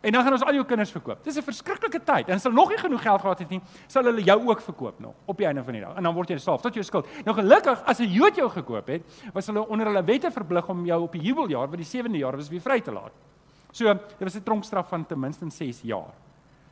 En 0.00 0.12
dan 0.12 0.22
gaan 0.22 0.32
ons 0.32 0.42
al 0.42 0.54
jou 0.54 0.64
kinders 0.64 0.90
verkoop. 0.90 1.24
Dis 1.24 1.36
'n 1.36 1.42
verskriklike 1.42 2.02
tyd. 2.04 2.28
En 2.28 2.34
as 2.34 2.42
hulle 2.42 2.54
nog 2.54 2.68
nie 2.68 2.78
genoeg 2.78 3.02
geld 3.02 3.20
gehad 3.20 3.38
het 3.38 3.48
nie, 3.48 3.60
sal 3.86 4.04
hulle 4.04 4.22
jou 4.22 4.48
ook 4.48 4.60
verkoop 4.60 5.00
nog 5.00 5.14
op 5.24 5.36
die 5.36 5.46
einde 5.46 5.64
van 5.64 5.72
die 5.72 5.82
dag. 5.82 5.94
En 5.96 6.02
dan 6.02 6.14
word 6.14 6.28
jy 6.28 6.38
slaaf 6.38 6.60
tot 6.60 6.74
jou 6.74 6.84
skuld. 6.84 7.06
Nou 7.24 7.36
gelukkig 7.36 7.82
as 7.84 7.98
'n 7.98 8.08
Jood 8.08 8.36
jou 8.36 8.50
gekoop 8.50 8.86
het, 8.86 9.02
was 9.32 9.46
hulle 9.46 9.68
onder 9.68 9.86
hulle 9.86 10.04
wette 10.04 10.30
verplig 10.30 10.68
om 10.68 10.84
jou 10.84 11.02
op 11.02 11.12
die 11.12 11.20
jubeljaar, 11.20 11.68
wat 11.68 11.76
die 11.76 11.86
7de 11.86 12.18
jaar 12.18 12.36
was, 12.36 12.48
weer 12.48 12.60
vry 12.60 12.80
te 12.80 12.92
laat. 12.92 13.12
So, 13.70 13.92
dit 13.92 14.18
was 14.18 14.34
'n 14.34 14.42
tronkstraf 14.42 14.88
van 14.88 15.06
ten 15.06 15.18
minste 15.18 15.50
6 15.50 15.80
jaar. 15.82 16.23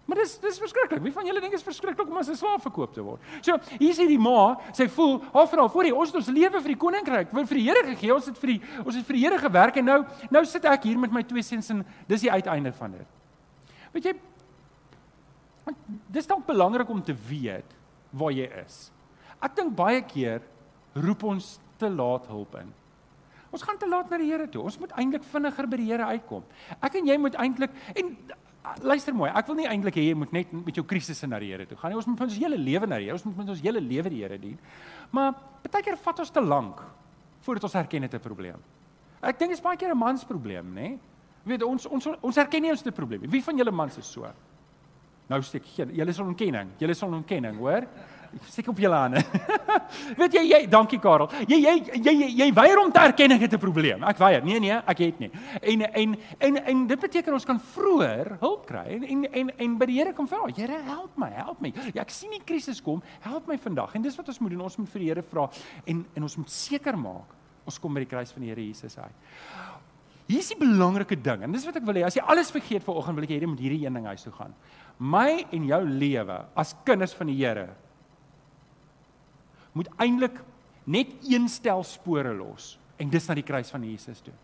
Maar 0.05 0.19
dis 0.19 0.35
dis 0.43 0.59
verskriklik. 0.59 1.03
Wie 1.05 1.13
van 1.15 1.27
julle 1.27 1.41
dink 1.41 1.55
is 1.55 1.63
verskriklik 1.63 2.09
om 2.09 2.17
as 2.17 2.29
'n 2.29 2.35
slaaf 2.35 2.63
verkoop 2.63 2.93
te 2.93 3.03
word? 3.03 3.21
So, 3.41 3.57
hier 3.79 3.91
is 3.91 3.99
hierdie 3.99 4.19
ma, 4.19 4.59
sy 4.73 4.89
voel, 4.89 5.23
"Haar 5.33 5.49
vrou, 5.49 5.69
voor 5.69 5.83
die 5.83 5.95
ons 5.95 6.09
het 6.09 6.17
ons 6.17 6.27
lewe 6.27 6.61
vir 6.61 6.69
die 6.75 6.77
koninkryk, 6.77 7.31
vir 7.31 7.57
die 7.57 7.69
Here 7.69 7.85
gegee. 7.95 8.15
Ons 8.15 8.27
het 8.27 8.39
vir 8.39 8.49
die 8.49 8.61
ons 8.85 8.95
het 8.95 9.07
vir 9.07 9.15
die 9.15 9.23
Here 9.23 9.39
gewerk 9.39 9.77
en 9.77 9.85
nou 9.85 10.05
nou 10.31 10.45
sit 10.45 10.65
ek 10.65 10.83
hier 10.83 10.99
met 10.99 11.13
my 11.13 11.23
twee 11.23 11.43
seuns 11.43 11.71
en 11.71 11.85
dis 12.09 12.21
die 12.21 12.31
uiteinde 12.31 12.73
van 12.73 12.91
dit." 12.93 13.07
Weet 13.93 14.05
jy 14.05 14.15
dis 16.13 16.27
dalk 16.27 16.47
belangrik 16.47 16.89
om 16.89 17.03
te 17.03 17.15
weet 17.29 17.77
waar 18.11 18.33
jy 18.35 18.49
is. 18.65 18.91
Ek 19.43 19.57
dink 19.57 19.75
baie 19.77 20.03
keer 20.03 20.43
roep 20.95 21.25
ons 21.25 21.59
te 21.81 21.91
laat 21.91 22.27
hulp 22.31 22.55
in. 22.61 22.73
Ons 23.53 23.65
gaan 23.67 23.79
te 23.79 23.89
laat 23.89 24.11
na 24.11 24.19
die 24.21 24.31
Here 24.31 24.49
toe. 24.49 24.63
Ons 24.65 24.79
moet 24.81 24.93
eintlik 24.97 25.25
vinniger 25.29 25.69
by 25.69 25.81
die 25.81 25.89
Here 25.91 26.09
uitkom. 26.15 26.45
Ek 26.81 26.95
en 27.01 27.09
jy 27.09 27.19
moet 27.21 27.37
eintlik 27.41 27.75
en 27.95 28.15
luister 28.83 29.15
mooi, 29.15 29.31
ek 29.35 29.47
wil 29.47 29.57
nie 29.59 29.67
eintlik 29.67 29.97
hê 29.99 30.09
jy 30.09 30.15
moet 30.19 30.33
net 30.33 30.53
met 30.53 30.77
jou 30.77 30.85
krisisse 30.87 31.27
na 31.27 31.39
die 31.43 31.51
Here 31.51 31.67
toe 31.67 31.77
gaan 31.77 31.91
nie. 31.91 31.99
Ons 31.99 32.07
moet 32.07 32.21
ons 32.21 32.37
hele 32.39 32.59
lewe 32.59 32.87
na 32.87 32.99
die 33.01 33.09
Here, 33.09 33.19
ons 33.19 33.25
moet 33.25 33.49
ons 33.49 33.63
hele 33.63 33.81
lewe 33.81 34.11
die 34.11 34.23
Here 34.23 34.39
dien. 34.39 34.59
Maar 35.11 35.33
baie 35.67 35.83
keer 35.83 35.97
vat 35.97 36.19
ons 36.19 36.31
te 36.31 36.41
lank 36.41 36.83
voordat 37.43 37.65
ons 37.65 37.75
erken 37.75 38.07
dit 38.07 38.15
'n 38.15 38.21
probleem. 38.21 38.61
Ek 39.23 39.39
dink 39.39 39.51
dit 39.51 39.59
is 39.59 39.65
baie 39.65 39.77
keer 39.77 39.91
'n 39.91 39.99
mansprobleem, 39.99 40.67
nê? 40.75 40.75
Nee? 40.75 40.99
Weet 41.45 41.63
ons 41.63 41.87
ons 41.87 42.07
ons 42.21 42.37
erken 42.37 42.63
nie 42.63 42.71
ons 42.71 42.83
te 42.83 42.93
probleme. 42.93 43.27
Wie 43.27 43.43
van 43.43 43.57
julle 43.59 43.71
mans 43.71 43.99
is 43.99 44.07
so? 44.07 44.27
Nou 45.29 45.41
steek 45.43 45.65
geen. 45.67 45.95
Julle 45.95 46.13
sal 46.13 46.27
ontkenning. 46.27 46.71
Julle 46.79 46.95
sal 46.95 47.15
ontkenning, 47.15 47.57
hoor? 47.59 47.87
Steek 48.49 48.69
op 48.69 48.79
julle 48.79 48.97
hande. 48.97 49.21
Weet 50.21 50.37
jy 50.39 50.43
jy 50.49 50.61
dankie 50.71 50.99
Karel. 51.03 51.29
Jy 51.49 51.59
jy 51.61 51.75
jy 52.01 52.29
jy, 52.41 52.49
weier 52.57 52.81
om 52.81 52.93
te 52.93 53.03
erken 53.03 53.37
ek 53.37 53.47
het 53.47 53.55
'n 53.55 53.61
probleem. 53.61 54.05
Ek 54.09 54.19
weier. 54.19 54.45
Nee 54.45 54.61
nee, 54.61 54.79
ek 54.87 54.99
het 54.99 55.19
nie. 55.19 55.31
En 55.61 55.83
en 55.93 56.17
en 56.39 56.57
en 56.65 56.87
dit 56.87 57.01
beteken 57.01 57.33
ons 57.33 57.45
kan 57.45 57.61
vroeër 57.61 58.37
hulp 58.41 58.67
kry 58.67 58.87
en 58.89 59.05
en 59.05 59.25
en, 59.33 59.53
en 59.59 59.77
by 59.79 59.87
die 59.87 59.99
Here 59.99 60.13
kom 60.13 60.29
vra. 60.29 60.49
Here, 60.57 60.83
help 60.83 61.17
my, 61.17 61.31
help 61.31 61.61
my. 61.61 61.73
Ja, 61.93 62.03
ek 62.03 62.11
sien 62.11 62.31
die 62.31 62.43
krisis 62.45 62.83
kom. 62.83 63.03
Help 63.21 63.47
my 63.47 63.59
vandag. 63.59 63.95
En 63.95 64.03
dis 64.03 64.17
wat 64.17 64.29
ons 64.29 64.39
moet 64.39 64.51
doen. 64.51 64.61
Ons 64.61 64.77
moet 64.77 64.89
vir 64.89 65.01
die 65.01 65.09
Here 65.09 65.23
vra 65.23 65.49
en 65.85 66.07
en 66.15 66.23
ons 66.23 66.37
moet 66.37 66.51
seker 66.51 66.97
maak 66.99 67.39
ons 67.67 67.79
kom 67.79 67.95
by 67.95 68.03
die 68.03 68.11
kruis 68.11 68.33
van 68.35 68.43
die 68.43 68.51
Here 68.51 68.65
Jesus 68.65 68.99
uit. 68.99 69.15
Hier 70.31 70.41
is 70.41 70.49
die 70.53 70.59
belangrike 70.59 71.19
ding 71.19 71.45
en 71.45 71.55
dis 71.55 71.65
wat 71.67 71.77
ek 71.81 71.87
wil 71.87 71.99
hê. 71.99 72.05
As 72.07 72.17
jy 72.17 72.25
alles 72.25 72.53
vergeet 72.55 72.85
vanoggend 72.87 73.19
wil 73.19 73.27
ek 73.27 73.35
hê 73.35 73.41
jy 73.41 73.51
moet 73.51 73.63
hierdie 73.63 73.85
een 73.85 73.99
ding 73.99 74.07
huis 74.09 74.25
toe 74.27 74.35
gaan. 74.35 74.55
My 74.99 75.43
en 75.53 75.67
jou 75.69 75.81
lewe 75.89 76.39
as 76.59 76.75
kinders 76.87 77.15
van 77.19 77.31
die 77.31 77.39
Here 77.41 77.69
moet 79.73 79.89
eintlik 79.97 80.39
net 80.85 81.13
een 81.29 81.49
stel 81.49 81.85
spore 81.87 82.35
los 82.35 82.77
en 83.01 83.11
dis 83.11 83.29
na 83.29 83.37
die 83.39 83.47
kruis 83.47 83.71
van 83.73 83.85
Jesus 83.87 84.21
toe. 84.25 84.35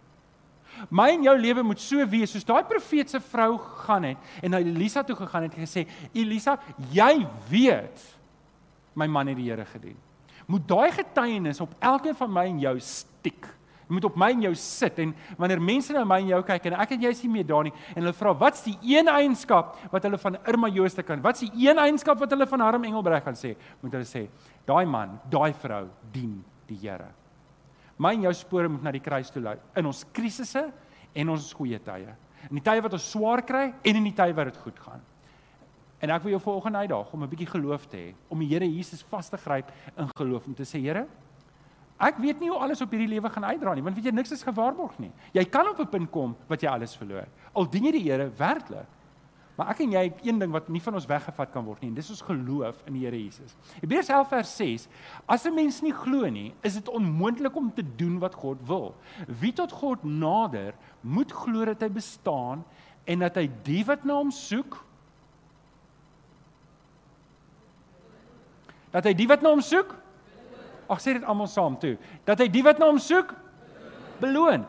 My 0.95 1.09
en 1.17 1.25
jou 1.27 1.35
lewe 1.41 1.65
moet 1.67 1.81
so 1.83 2.05
wees 2.11 2.31
soos 2.33 2.47
daai 2.47 2.63
profeetse 2.69 3.21
vrou 3.31 3.57
gegaan 3.59 4.11
het 4.13 4.43
en 4.45 4.53
na 4.55 4.61
Elisa 4.63 5.03
toe 5.07 5.17
gegaan 5.19 5.49
het 5.49 5.57
en 5.57 5.67
gesê 5.67 5.87
Elisa, 6.13 6.59
jy 6.95 7.27
weet 7.51 8.05
my 8.99 9.09
man 9.11 9.31
het 9.31 9.39
die 9.39 9.49
Here 9.51 9.67
gedien. 9.67 9.97
Moet 10.49 10.69
daai 10.69 10.91
getuienis 10.93 11.61
op 11.61 11.75
elkeen 11.79 12.17
van 12.17 12.33
my 12.33 12.45
en 12.49 12.61
jou 12.63 12.75
stiek. 12.81 13.47
Jy 13.89 13.97
moet 13.97 14.05
op 14.05 14.17
my 14.21 14.29
en 14.35 14.43
jou 14.45 14.55
sit 14.61 14.99
en 15.01 15.15
wanneer 15.41 15.63
mense 15.65 15.95
na 15.97 16.03
my 16.05 16.19
en 16.21 16.33
jou 16.35 16.41
kyk 16.51 16.67
en 16.69 16.75
ek 16.85 16.91
en 16.93 17.07
jy 17.07 17.13
is 17.15 17.23
nie 17.25 17.31
meer 17.39 17.47
daar 17.49 17.65
nie 17.65 17.73
en 17.95 18.03
hulle 18.03 18.13
vra 18.13 18.35
wat's 18.37 18.67
die 18.67 18.77
een 18.85 19.09
eienskap 19.09 19.79
wat 19.93 20.05
hulle 20.05 20.21
van 20.21 20.37
Irma 20.45 20.69
Jooste 20.69 21.03
kan? 21.03 21.23
Wat's 21.25 21.41
die 21.41 21.51
een 21.65 21.81
eienskap 21.81 22.21
wat 22.21 22.35
hulle 22.37 22.47
van 22.51 22.67
Harm 22.67 22.85
Engelbreg 22.85 23.25
kan 23.25 23.39
sê? 23.39 23.55
Moet 23.81 23.97
hulle 23.97 24.09
sê, 24.09 24.27
daai 24.69 24.85
man, 24.85 25.17
daai 25.33 25.55
vrou 25.57 25.87
dien 26.13 26.37
die 26.69 26.77
Here. 26.83 27.09
My 27.99 28.13
en 28.15 28.29
jou 28.29 28.35
spore 28.37 28.69
moet 28.69 28.85
na 28.85 28.93
die 28.93 29.03
kruis 29.03 29.33
toe 29.33 29.43
lei 29.43 29.57
in 29.81 29.89
ons 29.89 30.05
krisisse 30.13 30.67
en 31.17 31.33
ons 31.33 31.53
goeie 31.57 31.81
tye. 31.81 32.13
In 32.51 32.61
die 32.61 32.65
tye 32.65 32.85
wat 32.85 32.93
ons 32.95 33.09
swaar 33.15 33.43
kry 33.47 33.71
en 33.73 33.97
in 34.03 34.05
die 34.05 34.15
tye 34.15 34.37
wat 34.37 34.53
dit 34.53 34.61
goed 34.67 34.85
gaan. 34.85 35.01
En 35.99 36.13
ek 36.15 36.23
wil 36.23 36.37
jou 36.37 36.43
volgende 36.45 36.85
uitdaag 36.85 37.09
om 37.13 37.25
'n 37.25 37.29
bietjie 37.29 37.51
geloof 37.51 37.89
te 37.89 37.97
hê, 37.97 38.15
om 38.29 38.39
die 38.39 38.49
Here 38.49 38.67
Jesus 38.67 39.03
vas 39.03 39.29
te 39.29 39.37
gryp 39.37 39.73
in 39.97 40.09
geloof 40.17 40.47
om 40.47 40.55
te 40.55 40.63
sê, 40.63 40.79
Here, 40.79 41.09
Ek 41.99 42.21
weet 42.23 42.39
nie 42.39 42.51
hoe 42.53 42.61
alles 42.63 42.81
op 42.81 42.93
hierdie 42.95 43.11
lewe 43.11 43.31
gaan 43.31 43.45
uitdra 43.45 43.75
nie, 43.75 43.83
want 43.83 43.97
weet 43.99 44.11
jy 44.11 44.15
niks 44.15 44.33
is 44.33 44.47
gewaarborg 44.47 44.99
nie. 45.03 45.11
Jy 45.35 45.45
kan 45.51 45.67
op 45.69 45.81
'n 45.81 45.91
punt 45.91 46.11
kom 46.11 46.37
wat 46.49 46.63
jy 46.63 46.69
alles 46.71 46.97
verloor. 46.97 47.27
Al 47.53 47.67
dien 47.71 47.85
jy 47.85 47.93
die 47.93 48.07
Here 48.11 48.31
werklik. 48.31 48.87
Maar 49.59 49.73
ek 49.73 49.81
en 49.81 49.91
jy 49.91 50.03
het 50.07 50.21
een 50.23 50.39
ding 50.39 50.53
wat 50.55 50.69
nie 50.69 50.81
van 50.81 50.95
ons 50.95 51.07
weggevat 51.07 51.51
kan 51.51 51.65
word 51.65 51.81
nie 51.83 51.89
en 51.89 51.95
dis 51.95 52.11
ons 52.11 52.23
geloof 52.23 52.77
in 52.87 52.93
die 52.95 53.05
Here 53.05 53.19
Jesus. 53.19 53.57
Hebreërs 53.81 54.09
11 54.09 54.29
vers 54.29 54.57
6: 54.57 54.89
As 55.27 55.47
'n 55.47 55.55
mens 55.55 55.83
nie 55.83 55.93
glo 55.93 56.29
nie, 56.31 56.55
is 56.63 56.75
dit 56.75 56.89
onmoontlik 56.89 57.57
om 57.57 57.73
te 57.75 57.83
doen 57.97 58.19
wat 58.19 58.35
God 58.35 58.59
wil. 58.67 58.95
Wie 59.27 59.53
tot 59.53 59.73
God 59.73 60.05
nader, 60.05 60.75
moet 61.01 61.33
glo 61.33 61.65
dat 61.65 61.81
hy 61.81 61.89
bestaan 61.89 62.65
en 63.05 63.19
dat 63.19 63.35
hy 63.35 63.51
die 63.65 63.85
wat 63.85 64.05
na 64.05 64.15
hom 64.15 64.31
soek 64.31 64.85
dat 68.91 69.05
hy 69.05 69.15
die 69.17 69.27
wat 69.29 69.43
na 69.43 69.51
hom 69.51 69.61
soek 69.65 69.95
Ag 70.89 71.03
sê 71.05 71.19
dit 71.19 71.25
almal 71.29 71.51
saam 71.51 71.77
toe. 71.81 71.97
Dat 72.27 72.41
hy 72.41 72.49
die 72.53 72.65
wat 72.65 72.81
na 72.81 72.89
hom 72.89 73.01
soek 73.03 73.35
beloon. 74.23 74.65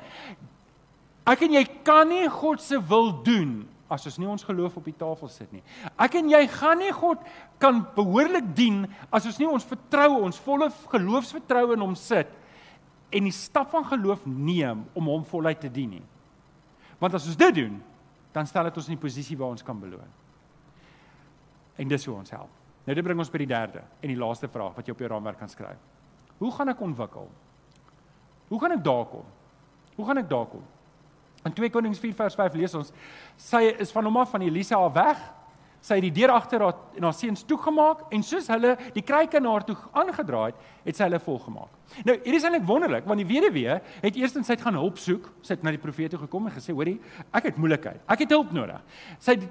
Ek 1.29 1.43
en 1.45 1.57
jy 1.59 1.65
kan 1.85 2.09
nie 2.09 2.25
God 2.31 2.63
se 2.63 2.79
wil 2.89 3.11
doen 3.25 3.61
as 3.89 4.05
ons 4.05 4.19
nie 4.21 4.27
ons 4.29 4.45
geloof 4.45 4.75
op 4.77 4.85
die 4.85 4.97
tafel 4.97 5.31
sit 5.33 5.49
nie. 5.53 5.63
Ek 5.97 6.19
en 6.19 6.29
jy 6.29 6.43
gaan 6.53 6.77
nie 6.81 6.91
God 6.93 7.23
kan 7.61 7.81
behoorlik 7.95 8.51
dien 8.55 8.83
as 9.09 9.25
ons 9.25 9.39
nie 9.41 9.49
ons 9.49 9.65
vertroue, 9.65 10.21
ons 10.27 10.41
volle 10.45 10.69
geloofsvertroue 10.91 11.73
in 11.73 11.85
hom 11.87 11.95
sit 11.97 12.29
en 13.09 13.25
die 13.25 13.33
stap 13.33 13.71
van 13.73 13.87
geloof 13.89 14.27
neem 14.29 14.85
om 14.93 15.09
hom 15.09 15.25
voluit 15.25 15.57
te 15.61 15.71
dien 15.73 15.97
nie. 15.97 16.05
Want 17.01 17.15
as 17.17 17.25
ons 17.31 17.39
dit 17.39 17.55
doen, 17.55 17.79
dan 18.35 18.45
stel 18.45 18.69
dit 18.69 18.77
ons 18.77 18.89
in 18.91 18.97
die 18.97 19.01
posisie 19.01 19.37
waar 19.39 19.55
ons 19.55 19.65
kan 19.65 19.77
beloon. 19.79 20.09
En 21.79 21.89
dis 21.89 22.05
hoe 22.05 22.17
ons 22.19 22.35
help. 22.35 22.51
Nou 22.85 22.95
dit 22.97 23.05
bring 23.05 23.21
ons 23.21 23.31
by 23.31 23.41
die 23.41 23.49
derde 23.49 23.81
en 23.81 24.11
die 24.11 24.19
laaste 24.19 24.49
vraag 24.51 24.77
wat 24.77 24.85
jy 24.85 24.93
op 24.93 25.01
jou 25.01 25.09
raamwerk 25.09 25.41
kan 25.41 25.49
skryf. 25.49 25.81
Hoe 26.39 26.51
gaan 26.55 26.71
ek 26.71 26.81
ontwikkel? 26.81 27.27
Hoe 28.49 28.59
gaan 28.59 28.75
ek 28.77 28.83
daar 28.83 29.05
kom? 29.11 29.25
Hoe 29.95 30.05
gaan 30.07 30.21
ek 30.21 30.29
daar 30.29 30.47
kom? 30.49 30.63
In 31.47 31.55
2 31.55 31.71
Konings 31.71 31.99
4 31.99 32.15
vers 32.15 32.35
5 32.35 32.55
lees 32.59 32.73
ons 32.75 32.93
sy 33.39 33.61
is 33.79 33.91
van 33.95 34.07
hom 34.07 34.17
af 34.19 34.31
van 34.33 34.43
Elisa 34.43 34.79
af 34.79 34.95
weg. 34.95 35.19
Sy 35.79 35.95
het 35.95 36.03
die 36.09 36.15
deur 36.17 36.33
agter 36.35 36.63
haar 36.65 36.79
en 36.99 37.05
haar 37.07 37.15
seuns 37.15 37.45
toegemaak 37.47 38.01
en 38.11 38.23
soos 38.27 38.49
hulle 38.51 38.73
die 38.95 39.03
kruike 39.05 39.39
na 39.39 39.53
haar 39.53 39.63
toe 39.67 39.77
aangedraai 39.95 40.49
het, 40.49 40.65
het 40.89 40.99
sy 40.99 41.07
hulle 41.07 41.21
volgemaak. 41.23 41.71
Nou, 42.03 42.17
hier 42.25 42.35
is 42.35 42.43
eintlik 42.47 42.67
wonderlik 42.67 43.07
want 43.07 43.23
die 43.23 43.29
weduwee 43.29 43.77
het 44.03 44.19
eers 44.19 44.35
net 44.35 44.65
gaan 44.65 44.79
hulp 44.79 44.99
soek. 44.99 45.29
Sy 45.43 45.55
het 45.55 45.63
na 45.63 45.71
die 45.75 45.81
profeet 45.81 46.11
toe 46.11 46.19
gekom 46.25 46.49
en 46.49 46.55
gesê: 46.55 46.75
"Hoerie, 46.75 46.99
ek 47.31 47.51
het 47.51 47.57
moeilikheid. 47.57 48.03
Ek 48.07 48.25
het 48.25 48.35
hulp 48.35 48.51
nodig." 48.51 48.83
Sy 49.19 49.37
het 49.37 49.47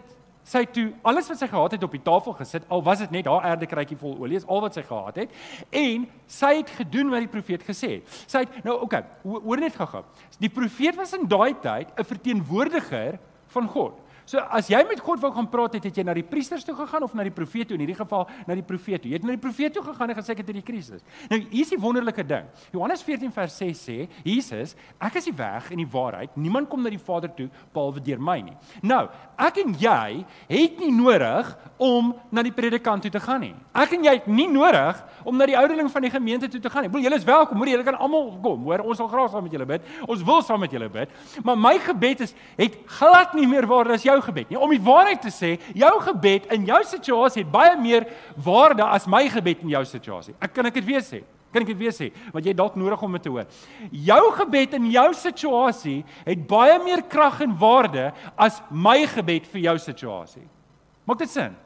sy 0.48 0.64
toe 0.72 0.86
alles 1.06 1.28
wat 1.28 1.40
sy 1.42 1.48
gehad 1.50 1.76
het 1.76 1.84
op 1.84 1.94
die 1.94 2.02
tafel 2.04 2.36
gesit, 2.38 2.66
al 2.72 2.82
was 2.86 3.02
dit 3.04 3.12
net 3.14 3.28
haar 3.28 3.46
erdekruikie 3.52 3.98
vol 4.00 4.16
olie, 4.24 4.38
is 4.40 4.48
al 4.48 4.62
wat 4.64 4.78
sy 4.78 4.84
gehad 4.86 5.20
het. 5.22 5.34
En 5.70 6.06
sy 6.26 6.52
het 6.60 6.72
gedoen 6.80 7.12
wat 7.12 7.24
die 7.26 7.32
profeet 7.32 7.66
gesê 7.66 7.98
het. 7.98 8.18
Sy 8.26 8.44
het 8.46 8.60
nou 8.64 8.78
okay, 8.86 9.04
hoor 9.24 9.60
net 9.60 9.76
gou-gou. 9.76 10.04
Die 10.40 10.52
profeet 10.52 10.96
was 10.96 11.14
in 11.18 11.28
daai 11.28 11.54
tyd 11.62 11.92
'n 11.96 12.04
verteenwoordiger 12.04 13.18
van 13.54 13.68
God. 13.68 14.07
So 14.28 14.42
as 14.52 14.66
jy 14.68 14.82
met 14.84 15.00
God 15.00 15.22
wou 15.22 15.30
gaan 15.32 15.46
praat 15.48 15.78
het, 15.78 15.86
het 15.88 15.98
jy 15.98 16.04
na 16.04 16.12
die 16.12 16.26
priesters 16.26 16.66
toe 16.66 16.74
gegaan 16.76 17.06
of 17.06 17.14
na 17.16 17.24
die 17.24 17.32
profeet 17.32 17.70
toe? 17.70 17.78
In 17.78 17.86
hierdie 17.86 17.96
geval 17.96 18.26
na 18.44 18.56
die 18.58 18.64
profeet 18.66 19.00
toe. 19.00 19.08
Jy 19.08 19.16
het 19.16 19.24
na 19.24 19.32
die 19.32 19.40
profeet 19.40 19.72
toe 19.72 19.80
gegaan 19.86 20.12
en 20.12 20.18
gesê 20.18 20.34
ek 20.34 20.42
het 20.42 20.50
hierdie 20.52 20.64
krisis. 20.66 21.00
Nou 21.30 21.38
hier 21.46 21.64
is 21.64 21.72
die 21.72 21.78
wonderlike 21.80 22.24
ding. 22.28 22.50
Johannes 22.74 23.00
14 23.06 23.32
vers 23.32 23.56
6 23.62 23.80
sê, 23.88 23.96
Jesus, 24.26 24.74
ek 25.00 25.16
is 25.16 25.30
die 25.30 25.34
weg 25.38 25.70
en 25.72 25.80
die 25.80 25.88
waarheid. 25.88 26.36
Niemand 26.36 26.68
kom 26.68 26.84
na 26.84 26.92
die 26.92 27.00
Vader 27.00 27.32
toe 27.38 27.46
behalwe 27.72 28.02
deur 28.04 28.20
my 28.20 28.36
nie. 28.44 28.56
Nou, 28.84 29.06
ek 29.48 29.62
en 29.62 29.72
jy 29.80 30.20
het 30.50 30.76
nie 30.82 30.90
nodig 30.92 31.48
om 31.80 32.12
na 32.28 32.44
die 32.44 32.52
predikant 32.52 33.06
toe 33.06 33.12
te 33.14 33.24
gaan 33.24 33.40
nie. 33.46 33.54
Ek 33.72 33.96
en 33.96 34.04
jy 34.04 34.14
het 34.18 34.28
nie 34.28 34.50
nodig 34.52 35.00
om 35.24 35.40
na 35.40 35.48
die 35.48 35.56
ouderling 35.56 35.88
van 35.94 36.04
die 36.04 36.12
gemeente 36.12 36.52
toe 36.52 36.60
te 36.60 36.68
gaan 36.68 36.84
nie. 36.84 36.92
Ek 36.92 36.96
bedoel 36.98 37.08
julle 37.08 37.22
is 37.22 37.26
welkom, 37.28 37.62
hoor, 37.62 37.72
julle 37.72 37.88
kan 37.88 37.96
almal 37.96 38.28
kom, 38.44 38.68
hoor. 38.68 38.84
Ons 38.84 39.00
sal 39.00 39.08
graag 39.08 39.32
saam 39.32 39.48
met 39.48 39.56
julle 39.56 39.70
bid. 39.72 39.88
Ons 40.04 40.26
wil 40.28 40.44
saam 40.44 40.60
met 40.60 40.76
julle 40.76 40.92
bid. 40.92 41.16
Maar 41.40 41.64
my 41.64 41.74
gebed 41.88 42.28
is 42.28 42.36
het 42.60 42.76
glad 42.98 43.32
nie 43.38 43.48
meer 43.48 43.64
waarde 43.70 43.96
as 43.96 44.04
jou 44.04 44.17
jou 44.18 44.26
gebed 44.26 44.52
nie. 44.52 44.60
Om 44.60 44.74
die 44.74 44.82
waarheid 44.82 45.22
te 45.24 45.32
sê, 45.32 45.56
jou 45.78 45.94
gebed 46.04 46.50
in 46.54 46.66
jou 46.68 46.78
situasie 46.86 47.44
het 47.44 47.52
baie 47.52 47.74
meer 47.80 48.06
waarde 48.44 48.84
as 48.86 49.08
my 49.10 49.24
gebed 49.32 49.64
in 49.64 49.74
jou 49.76 49.84
situasie. 49.88 50.36
Ek 50.42 50.54
kan 50.56 50.68
ek 50.68 50.78
dit 50.80 50.88
weer 50.88 51.04
sê. 51.04 51.22
Kan 51.52 51.64
ek 51.64 51.70
dit 51.72 51.80
weer 51.80 51.94
sê? 51.96 52.10
Want 52.34 52.44
jy 52.44 52.52
dalk 52.56 52.76
nodig 52.76 53.02
om 53.02 53.14
dit 53.16 53.24
te 53.24 53.32
hoor. 53.32 53.46
Jou 53.90 54.24
gebed 54.36 54.76
in 54.76 54.90
jou 54.92 55.06
situasie 55.16 56.02
het 56.26 56.44
baie 56.50 56.76
meer 56.84 57.06
krag 57.08 57.40
en 57.46 57.56
waarde 57.56 58.10
as 58.36 58.60
my 58.68 59.00
gebed 59.08 59.48
vir 59.48 59.64
jou 59.70 59.78
situasie. 59.80 60.44
Maak 61.08 61.22
dit 61.22 61.32
sin? 61.32 61.56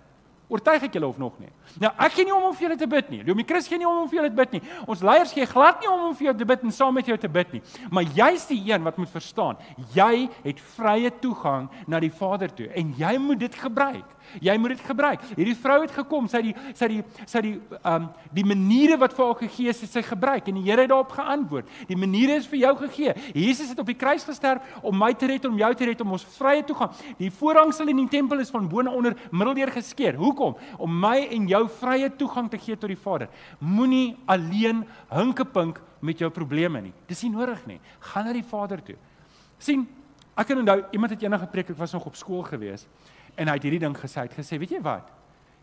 Oortuig 0.53 0.83
ek 0.85 0.97
julle 0.99 1.09
of 1.09 1.17
nog 1.17 1.39
nie? 1.41 1.49
Nou, 1.81 1.89
ek 2.05 2.13
gee 2.13 2.27
nie 2.29 2.35
om 2.35 2.43
om 2.51 2.57
vir 2.57 2.67
julle 2.67 2.77
te 2.77 2.89
bid 2.91 3.09
nie. 3.09 3.23
Dominee 3.25 3.49
Chris 3.49 3.71
gee 3.71 3.81
nie 3.81 3.89
om 3.89 4.03
om 4.03 4.09
vir 4.11 4.19
julle 4.19 4.33
te 4.35 4.37
bid 4.37 4.57
nie. 4.59 4.61
Ons 4.85 5.05
leiers 5.07 5.33
gee 5.33 5.47
glad 5.49 5.81
nie 5.81 5.89
om 5.89 6.03
om 6.11 6.17
vir 6.19 6.29
jou 6.29 6.35
te 6.43 6.49
bid 6.51 6.67
en 6.67 6.75
saam 6.77 6.93
met 6.99 7.09
jou 7.09 7.17
te 7.23 7.31
bid 7.33 7.55
nie. 7.57 7.63
Maar 7.89 8.11
jy's 8.19 8.45
die 8.51 8.59
een 8.69 8.85
wat 8.85 8.99
moet 9.01 9.09
verstaan. 9.15 9.61
Jy 9.97 10.29
het 10.45 10.61
vrye 10.75 11.13
toegang 11.23 11.71
na 11.89 12.03
die 12.05 12.13
Vader 12.13 12.53
toe 12.53 12.69
en 12.69 12.93
jy 12.99 13.15
moet 13.23 13.41
dit 13.47 13.57
gebruik. 13.63 14.09
Jy 14.41 14.57
moet 14.61 14.75
dit 14.75 14.83
gebruik. 14.87 15.23
Hierdie 15.37 15.57
vrou 15.59 15.79
het 15.83 15.93
gekom, 15.95 16.29
sy 16.31 16.41
het 16.41 16.49
die 16.49 16.73
sy 16.79 16.89
het 16.89 16.93
die 16.95 17.27
sy 17.27 17.39
het 17.39 17.47
die 17.47 17.55
ehm 17.83 17.95
um, 17.95 18.09
die 18.33 18.45
maniere 18.49 18.97
wat 19.01 19.15
vir 19.17 19.27
haar 19.27 19.39
gegee 19.43 19.73
is, 19.73 19.83
sy 19.93 20.03
gebruik 20.07 20.49
en 20.49 20.59
die 20.59 20.65
Here 20.67 20.85
het 20.85 20.91
daarop 20.93 21.13
geantwoord. 21.13 21.69
Die 21.89 21.99
maniere 21.99 22.39
is 22.41 22.49
vir 22.49 22.63
jou 22.63 22.73
gegee. 22.85 23.15
Jesus 23.35 23.73
het 23.73 23.79
op 23.83 23.89
die 23.91 23.99
kruis 23.99 24.25
gesterf 24.25 24.81
om 24.83 24.97
my 24.99 25.13
te 25.15 25.29
red 25.29 25.45
om 25.49 25.59
jou 25.59 25.73
te 25.75 25.89
red 25.91 26.01
om 26.01 26.17
ons 26.17 26.27
vrye 26.39 26.65
toegang. 26.65 26.93
Die 27.19 27.31
voorhangsel 27.31 27.93
in 27.93 28.03
die 28.05 28.09
tempel 28.09 28.41
is 28.41 28.53
van 28.55 28.69
bo 28.69 28.83
na 28.83 28.93
onder 28.95 29.17
middeldeur 29.31 29.73
geskeur. 29.75 30.17
Hoekom? 30.21 30.57
Om 30.79 31.01
my 31.07 31.17
en 31.31 31.49
jou 31.51 31.65
vrye 31.81 32.11
toegang 32.17 32.51
te 32.51 32.59
gee 32.59 32.77
tot 32.77 32.93
die 32.93 33.01
Vader. 33.01 33.29
Moenie 33.59 34.17
alleen 34.27 34.85
hinkepink 35.13 35.81
met 36.01 36.19
jou 36.19 36.31
probleme 36.31 36.81
nie. 36.83 36.95
Dis 37.07 37.23
nie 37.23 37.35
nodig 37.35 37.67
nie. 37.67 37.81
Gaan 38.13 38.27
na 38.27 38.33
die 38.33 38.47
Vader 38.47 38.83
toe. 38.83 38.97
sien 39.59 39.87
Ek 40.33 40.49
kan 40.49 40.63
onthou 40.63 40.79
iemand 40.97 41.13
het 41.13 41.23
eendag 41.23 41.43
gepreek, 41.45 41.75
ek 41.75 41.77
was 41.77 41.93
nog 41.93 42.07
op 42.09 42.17
skool 42.17 42.41
gewees 42.47 42.87
en 43.37 43.49
hy 43.49 43.57
het 43.57 43.67
hierdie 43.67 43.83
ding 43.83 43.97
gesê, 43.97 44.21
hy 44.21 44.29
het 44.29 44.39
gesê, 44.39 44.59
weet 44.61 44.77
jy 44.77 44.83
wat? 44.85 45.11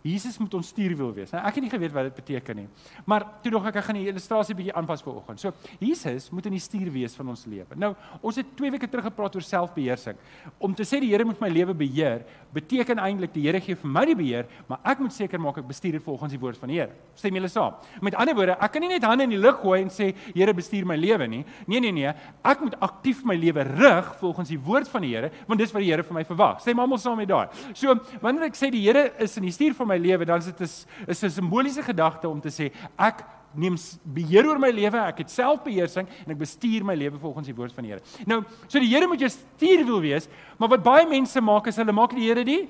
Jesus 0.04 0.38
moet 0.40 0.54
ons 0.56 0.68
stuurwiel 0.72 1.12
wees. 1.14 1.32
Nou 1.34 1.42
ek 1.44 1.58
het 1.58 1.66
nie 1.66 1.72
geweet 1.72 1.94
wat 1.96 2.08
dit 2.08 2.20
beteken 2.22 2.62
nie. 2.62 2.68
Maar 3.10 3.26
toe 3.44 3.52
dog 3.52 3.66
ek 3.68 3.80
ek 3.82 3.88
gaan 3.90 4.00
die 4.00 4.08
illustrasie 4.12 4.56
bietjie 4.56 4.76
aanpas 4.78 5.04
vir 5.04 5.18
oggend. 5.20 5.42
So 5.42 5.52
Jesus 5.82 6.30
moet 6.32 6.48
in 6.48 6.56
die 6.56 6.64
stuur 6.64 6.88
wees 6.94 7.16
van 7.20 7.32
ons 7.34 7.44
lewe. 7.50 7.78
Nou, 7.80 7.92
ons 8.22 8.40
het 8.40 8.54
2 8.60 8.72
weke 8.76 8.88
terug 8.88 9.10
gepraat 9.10 9.36
oor 9.36 9.46
selfbeheersing. 9.46 10.20
Om 10.60 10.76
te 10.78 10.88
sê 10.88 11.02
die 11.04 11.10
Here 11.10 11.26
moet 11.26 11.40
my 11.42 11.50
lewe 11.52 11.74
beheer, 11.74 12.24
beteken 12.54 13.02
eintlik 13.02 13.34
die 13.34 13.44
Here 13.48 13.60
gee 13.64 13.76
vir 13.76 13.92
my 13.92 14.06
die 14.08 14.16
beheer, 14.16 14.48
maar 14.70 14.80
ek 14.88 15.02
moet 15.04 15.16
seker 15.16 15.42
maak 15.42 15.60
ek 15.60 15.68
bestuur 15.68 15.98
dit 15.98 16.06
volgens 16.06 16.32
die 16.32 16.40
woord 16.40 16.60
van 16.62 16.72
die 16.72 16.80
Here. 16.80 16.96
Stem 17.20 17.36
julle 17.36 17.50
saam? 17.52 17.76
Met 18.06 18.16
ander 18.20 18.38
woorde, 18.38 18.56
ek 18.56 18.76
kan 18.76 18.86
nie 18.86 18.92
net 18.94 19.08
hande 19.08 19.28
in 19.28 19.34
die 19.36 19.42
lug 19.42 19.60
gooi 19.64 19.82
en 19.82 19.92
sê 19.94 20.12
Here 20.30 20.54
bestuur 20.56 20.88
my 20.88 20.96
lewe 21.00 21.28
nie. 21.28 21.42
Nee 21.68 21.84
nee 21.84 21.96
nee, 21.96 22.14
ek 22.46 22.64
moet 22.64 22.78
aktief 22.86 23.26
my 23.28 23.36
lewe 23.40 23.66
rig 23.68 24.14
volgens 24.22 24.54
die 24.54 24.60
woord 24.70 24.88
van 24.92 25.04
die 25.04 25.12
Here, 25.16 25.32
want 25.50 25.60
dis 25.60 25.74
wat 25.76 25.84
die 25.84 25.92
Here 25.92 26.06
vir 26.06 26.20
my 26.22 26.26
verwag. 26.30 26.64
Stem 26.64 26.80
almal 26.80 27.02
saam 27.02 27.20
met 27.20 27.30
daai. 27.30 27.50
So, 27.74 27.98
wanneer 28.24 28.48
ek 28.50 28.58
sê 28.60 28.72
die 28.72 28.86
Here 28.86 29.10
is 29.20 29.36
in 29.40 29.48
die 29.50 29.56
stuur 29.56 29.76
van 29.78 29.89
my 29.90 29.98
lewe, 30.00 30.28
dan 30.30 30.40
is 30.40 30.50
dit 30.52 30.62
'n 30.62 31.12
is 31.12 31.24
'n 31.24 31.30
simboliese 31.30 31.84
gedagte 31.84 32.30
om 32.30 32.40
te 32.42 32.50
sê 32.50 32.72
ek 32.98 33.26
neem 33.56 33.76
beheer 34.04 34.46
oor 34.46 34.60
my 34.60 34.70
lewe, 34.70 34.98
ek 34.98 35.24
het 35.24 35.32
selfbeheersing 35.32 36.08
en 36.08 36.32
ek 36.32 36.38
bestuur 36.38 36.84
my 36.86 36.96
lewe 36.96 37.18
volgens 37.18 37.48
die 37.48 37.56
woord 37.56 37.74
van 37.74 37.84
die 37.84 37.92
Here. 37.92 38.02
Nou, 38.26 38.44
so 38.68 38.80
die 38.80 38.88
Here 38.88 39.08
moet 39.08 39.20
jou 39.20 39.30
stuur 39.30 39.86
wil 39.86 40.02
wees, 40.02 40.28
maar 40.58 40.70
wat 40.70 40.84
baie 40.84 41.08
mense 41.08 41.42
maak 41.42 41.68
is 41.68 41.78
hulle 41.78 41.92
maak 41.92 42.12
die 42.12 42.28
Here 42.28 42.46
die 42.46 42.68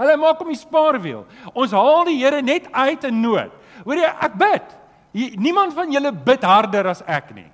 Hulle 0.00 0.16
maak 0.16 0.40
hom 0.40 0.48
die 0.48 0.56
spaarwiel. 0.56 1.24
Ons 1.52 1.74
haal 1.76 2.06
die 2.08 2.16
Here 2.22 2.40
net 2.42 2.70
uit 2.72 3.04
in 3.04 3.20
nood. 3.20 3.52
Hoor 3.84 4.00
jy, 4.00 4.12
ek 4.24 4.36
bid. 4.40 4.76
Niemand 5.42 5.74
van 5.76 5.92
julle 5.92 6.12
bid 6.14 6.44
harder 6.46 6.88
as 6.92 7.02
ek 7.04 7.34
nie. 7.36 7.48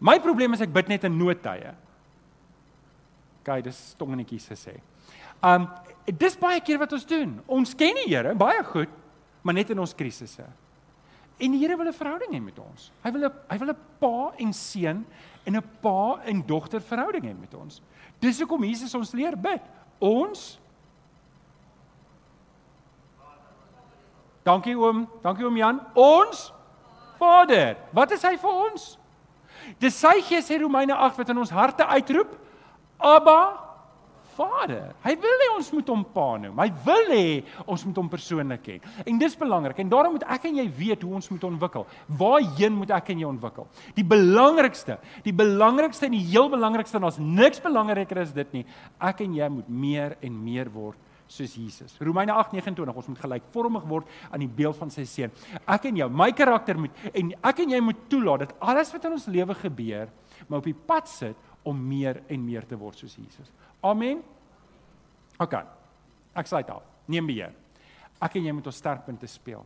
My 0.00 0.18
probleem 0.20 0.52
is 0.56 0.64
ek 0.64 0.72
bid 0.74 0.90
net 0.92 1.06
in 1.08 1.16
noodtye. 1.16 1.72
Kyk, 3.46 3.64
dis 3.64 3.78
stongenetjies 3.94 4.50
gesê. 4.52 4.76
Um 5.42 5.66
dis 6.06 6.36
baie 6.38 6.60
keer 6.60 6.78
wat 6.78 6.92
ons 6.92 7.06
doen. 7.06 7.36
Ons 7.46 7.74
ken 7.74 7.94
die 7.94 8.10
Here 8.10 8.34
baie 8.34 8.62
goed, 8.64 8.90
maar 9.42 9.54
net 9.54 9.70
in 9.70 9.78
ons 9.78 9.94
krisisse. 9.94 10.46
En 11.38 11.54
die 11.54 11.58
Here 11.58 11.76
wil 11.76 11.88
'n 11.88 11.92
verhouding 11.92 12.32
hê 12.32 12.42
met 12.42 12.58
ons. 12.58 12.90
Hy 13.02 13.10
wil 13.10 13.26
'n 13.26 13.32
hy 13.50 13.58
wil 13.58 13.70
'n 13.70 13.78
pa 13.98 14.32
en 14.38 14.52
seun 14.52 15.06
en 15.46 15.56
'n 15.56 15.62
pa 15.80 16.20
en 16.24 16.42
dogter 16.46 16.80
verhouding 16.80 17.24
hê 17.24 17.34
met 17.38 17.54
ons. 17.54 17.82
Dis 18.20 18.38
hoekom 18.38 18.64
Jesus 18.64 18.94
ons 18.94 19.12
leer 19.12 19.36
bid. 19.36 19.62
Ons 19.98 20.58
Dankie 24.42 24.74
oom, 24.74 25.08
dankie 25.22 25.44
oom 25.46 25.56
Jan. 25.56 25.80
Ons 25.94 26.52
Vader. 27.18 27.76
Wat 27.94 28.10
is 28.10 28.22
hy 28.22 28.34
vir 28.36 28.50
ons? 28.50 28.98
Dis 29.78 29.94
sy 29.94 30.16
Gees 30.26 30.48
sê 30.50 30.58
Romeine 30.58 30.96
8 30.96 31.20
wat 31.20 31.28
in 31.30 31.38
ons 31.38 31.50
harte 31.54 31.86
uitroep. 31.86 32.34
Abba 32.98 33.61
Vader. 34.36 34.94
Hy 35.04 35.14
wil 35.20 35.44
hê 35.44 35.48
ons 35.56 35.70
moet 35.76 35.92
hom 35.92 36.02
Pa 36.14 36.26
noem. 36.40 36.58
Hy 36.62 36.68
wil 36.86 37.12
hê 37.12 37.26
ons 37.66 37.84
moet 37.88 38.00
hom 38.00 38.10
persoonlik 38.12 38.64
ken. 38.66 38.88
En 39.06 39.20
dis 39.20 39.38
belangrik. 39.38 39.78
En 39.84 39.92
daarom 39.92 40.16
moet 40.16 40.26
ek 40.36 40.48
en 40.50 40.58
jy 40.62 40.66
weet 40.78 41.06
hoe 41.06 41.14
ons 41.20 41.30
moet 41.34 41.46
ontwikkel. 41.50 41.86
Waarheen 42.20 42.76
moet 42.80 42.94
ek 42.96 43.12
en 43.14 43.22
jy 43.22 43.28
ontwikkel? 43.28 43.68
Die 43.98 44.06
belangrikste, 44.06 44.98
die 45.26 45.36
belangrikste 45.36 46.08
en 46.08 46.16
die 46.16 46.26
heel 46.32 46.50
belangrikste 46.52 47.00
en 47.00 47.08
ons 47.10 47.20
niks 47.22 47.62
belangriker 47.62 48.22
as 48.24 48.34
dit 48.36 48.58
nie. 48.60 48.66
Ek 49.00 49.24
en 49.26 49.38
jy 49.38 49.48
moet 49.60 49.72
meer 49.72 50.16
en 50.22 50.44
meer 50.44 50.70
word 50.72 51.00
soos 51.32 51.54
Jesus. 51.56 51.94
Romeine 52.00 52.34
8:29 52.36 52.96
ons 52.96 53.08
moet 53.08 53.22
gelykvormig 53.24 53.86
word 53.88 54.10
aan 54.30 54.42
die 54.44 54.50
beeld 54.50 54.76
van 54.76 54.90
sy 54.92 55.04
seun. 55.08 55.32
Ek 55.64 55.88
en 55.88 56.02
jou, 56.02 56.08
my 56.10 56.30
karakter 56.36 56.78
moet 56.78 56.92
en 57.12 57.32
ek 57.40 57.62
en 57.64 57.72
jy 57.72 57.80
moet 57.80 58.02
toelaat 58.12 58.46
dat 58.46 58.54
alles 58.60 58.92
wat 58.92 59.08
in 59.08 59.16
ons 59.16 59.30
lewe 59.32 59.54
gebeur, 59.54 60.12
maar 60.48 60.60
op 60.60 60.68
die 60.68 60.76
pad 60.76 61.08
sit 61.08 61.36
om 61.64 61.78
meer 61.88 62.22
en 62.28 62.44
meer 62.44 62.66
te 62.66 62.78
word 62.78 62.98
soos 62.98 63.14
Jesus. 63.16 63.52
Amen. 63.82 64.22
OK. 65.42 65.54
Ek 66.38 66.48
sluit 66.48 66.70
af. 66.72 66.82
Neem 67.10 67.28
beheer. 67.28 67.54
Ek 68.22 68.36
en 68.38 68.46
jy 68.46 68.54
moet 68.54 68.68
ons 68.70 68.82
sterkpunte 68.82 69.28
speel. 69.30 69.64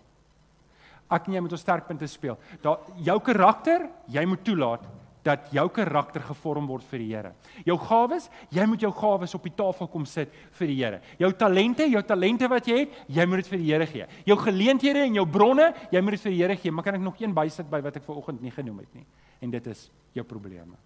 Ek 1.13 1.29
en 1.29 1.37
jy 1.37 1.43
moet 1.45 1.55
ons 1.55 1.63
sterkpunte 1.63 2.09
speel. 2.11 2.39
Daar 2.65 2.87
jou 3.07 3.19
karakter, 3.23 3.87
jy 4.11 4.25
moet 4.27 4.43
toelaat 4.47 4.87
dat 5.27 5.49
jou 5.55 5.65
karakter 5.75 6.23
gevorm 6.23 6.69
word 6.71 6.87
vir 6.87 7.03
die 7.03 7.09
Here. 7.11 7.33
Jou 7.67 7.77
gawes, 7.83 8.29
jy 8.55 8.67
moet 8.71 8.83
jou 8.85 8.93
gawes 8.95 9.35
op 9.35 9.47
die 9.47 9.55
tafel 9.59 9.89
kom 9.91 10.05
sit 10.07 10.35
vir 10.59 10.71
die 10.71 10.77
Here. 10.79 11.01
Jou 11.19 11.33
talente, 11.39 11.87
jou 11.91 12.03
talente 12.07 12.51
wat 12.51 12.71
jy 12.71 12.85
het, 12.85 12.99
jy 13.11 13.27
moet 13.27 13.43
dit 13.43 13.51
vir 13.51 13.63
die 13.63 13.71
Here 13.73 13.89
gee. 13.91 14.09
Jou 14.31 14.39
geleenthede 14.45 15.03
en 15.07 15.19
jou 15.19 15.27
bronne, 15.27 15.73
jy 15.91 16.03
moet 16.05 16.19
dit 16.19 16.27
vir 16.27 16.35
die 16.35 16.43
Here 16.43 16.59
gee. 16.63 16.75
Maar 16.75 16.87
kan 16.87 17.01
ek 17.01 17.07
nog 17.07 17.23
een 17.23 17.35
bysit 17.35 17.71
by 17.71 17.83
wat 17.87 17.99
ek 17.99 18.07
vanoggend 18.07 18.45
nie 18.45 18.55
genoem 18.55 18.85
het 18.85 19.01
nie? 19.01 19.07
En 19.43 19.51
dit 19.51 19.73
is 19.75 19.89
jou 20.15 20.27
probleme. 20.27 20.79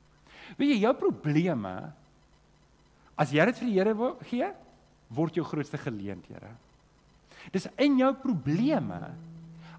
Weet 0.57 0.75
jy, 0.75 0.81
jou 0.85 0.95
probleme 0.99 1.75
as 3.21 3.33
jy 3.33 3.45
dit 3.45 3.59
vir 3.59 3.69
die 3.69 3.77
Here 3.77 4.15
gee, 4.25 4.47
word 5.13 5.37
jou 5.37 5.45
grootste 5.45 5.77
geleenthede. 5.77 6.49
Dis 7.53 7.69
in 7.77 7.99
jou 7.99 8.15
probleme 8.23 9.11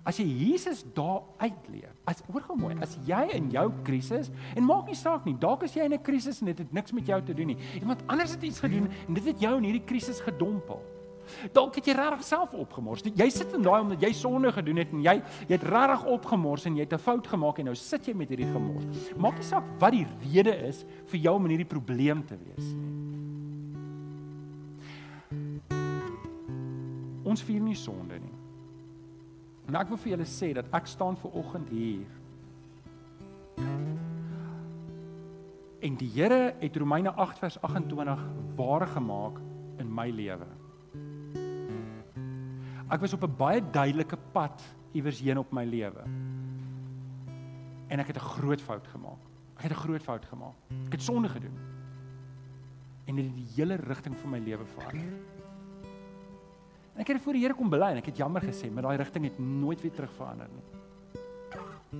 As 0.02 0.18
jy 0.18 0.26
Jesus 0.26 0.82
daar 0.96 1.22
uitleef, 1.38 1.92
as 2.10 2.24
hoor 2.26 2.42
gou 2.48 2.56
mooi, 2.58 2.74
as 2.82 2.96
jy 3.06 3.22
in 3.38 3.52
jou 3.54 3.68
krisis 3.86 4.32
en 4.58 4.66
maak 4.66 4.88
nie 4.90 4.98
saak 4.98 5.28
nie, 5.30 5.36
dalk 5.38 5.68
is 5.68 5.76
jy 5.78 5.86
in 5.86 5.94
'n 5.94 6.02
krisis 6.02 6.42
en 6.42 6.50
dit 6.50 6.58
het 6.58 6.74
niks 6.74 6.92
met 6.92 7.06
jou 7.06 7.22
te 7.22 7.34
doen 7.34 7.54
nie. 7.54 7.58
Iemand 7.78 8.02
anders 8.08 8.32
het 8.32 8.42
iets 8.42 8.60
gedoen 8.60 8.90
en 9.08 9.14
dit 9.14 9.26
het 9.26 9.40
jou 9.40 9.58
in 9.58 9.64
hierdie 9.64 9.86
krisis 9.86 10.20
gedompel. 10.20 10.82
Dalk 11.54 11.76
het 11.76 11.86
jy 11.86 11.96
regtig 11.98 12.24
self 12.24 12.54
opgemors. 12.54 13.04
Jy 13.04 13.30
sit 13.30 13.54
in 13.54 13.62
daai 13.65 13.82
omdat 13.82 14.02
jy 14.02 14.12
sonde 14.13 14.52
gedoen 14.52 14.78
het 14.78 14.91
en 14.91 15.02
jy 15.02 15.15
jy 15.48 15.56
het 15.56 15.63
regtig 15.63 16.06
opgemors 16.06 16.65
en 16.65 16.76
jy 16.76 16.86
het 16.86 16.94
'n 16.94 16.98
fout 16.98 17.28
gemaak 17.28 17.60
en 17.60 17.65
nou 17.65 17.76
sit 17.76 18.06
jy 18.06 18.13
met 18.13 18.30
hierdie 18.30 18.52
gemors. 18.52 18.86
Maak 19.17 19.36
nie 19.36 19.44
saak 19.44 19.63
wat 19.80 19.91
die 19.91 20.08
rede 20.24 20.56
is 20.67 20.86
vir 21.06 21.20
jou 21.20 21.36
om 21.36 21.46
in 21.46 21.58
hierdie 21.58 21.74
probleem 21.76 22.26
te 22.26 22.38
wees 22.38 22.74
nie. 22.74 22.91
Ons 27.24 27.41
vier 27.41 27.62
nie 27.62 27.76
sonde 27.76 28.20
nie. 28.20 28.38
En 29.67 29.76
ek 29.76 29.88
wil 29.89 29.98
vir 29.98 30.12
julle 30.12 30.28
sê 30.28 30.54
dat 30.54 30.65
ek 30.74 30.88
staan 30.88 31.15
ver 31.15 31.32
oggend 31.32 31.70
hier. 31.70 32.08
En 35.82 35.96
die 35.98 36.10
Here 36.13 36.54
het 36.60 36.76
Romeine 36.78 37.13
8 37.15 37.39
vers 37.39 37.62
28 37.62 38.26
waar 38.56 38.88
gemaak 38.88 39.39
in 39.80 39.94
my 39.94 40.10
lewe. 40.10 40.61
Ek 42.92 43.00
was 43.00 43.14
op 43.14 43.24
'n 43.24 43.36
baie 43.38 43.62
duidelike 43.72 44.18
pad 44.32 44.62
iewers 44.92 45.20
heen 45.20 45.38
op 45.38 45.52
my 45.52 45.64
lewe. 45.64 46.04
En 47.88 48.00
ek 48.00 48.08
het 48.08 48.18
'n 48.18 48.20
groot 48.20 48.62
fout 48.62 48.88
gemaak. 48.88 49.22
Ek 49.56 49.64
het 49.64 49.72
'n 49.72 49.84
groot 49.86 50.02
fout 50.02 50.26
gemaak. 50.26 50.56
Ek 50.86 50.92
het 50.92 51.02
sonde 51.02 51.30
gedoen. 51.30 51.58
En 53.06 53.16
dit 53.16 53.26
het 53.26 53.36
die 53.36 53.48
hele 53.56 53.76
rigting 53.76 54.18
van 54.18 54.30
my 54.30 54.40
lewe 54.40 54.66
verander. 54.66 55.14
Ek 56.96 57.08
het 57.08 57.22
voor 57.22 57.34
die 57.34 57.42
Here 57.42 57.54
kom 57.54 57.70
bely 57.70 57.92
en 57.92 57.98
ek 57.98 58.06
het 58.06 58.18
jammer 58.18 58.42
gesê, 58.42 58.72
maar 58.72 58.84
daai 58.84 58.98
rigting 58.98 59.24
het 59.24 59.40
nooit 59.40 59.82
weer 59.82 59.92
terug 59.92 60.12
verander 60.14 60.48
nie. 60.54 60.64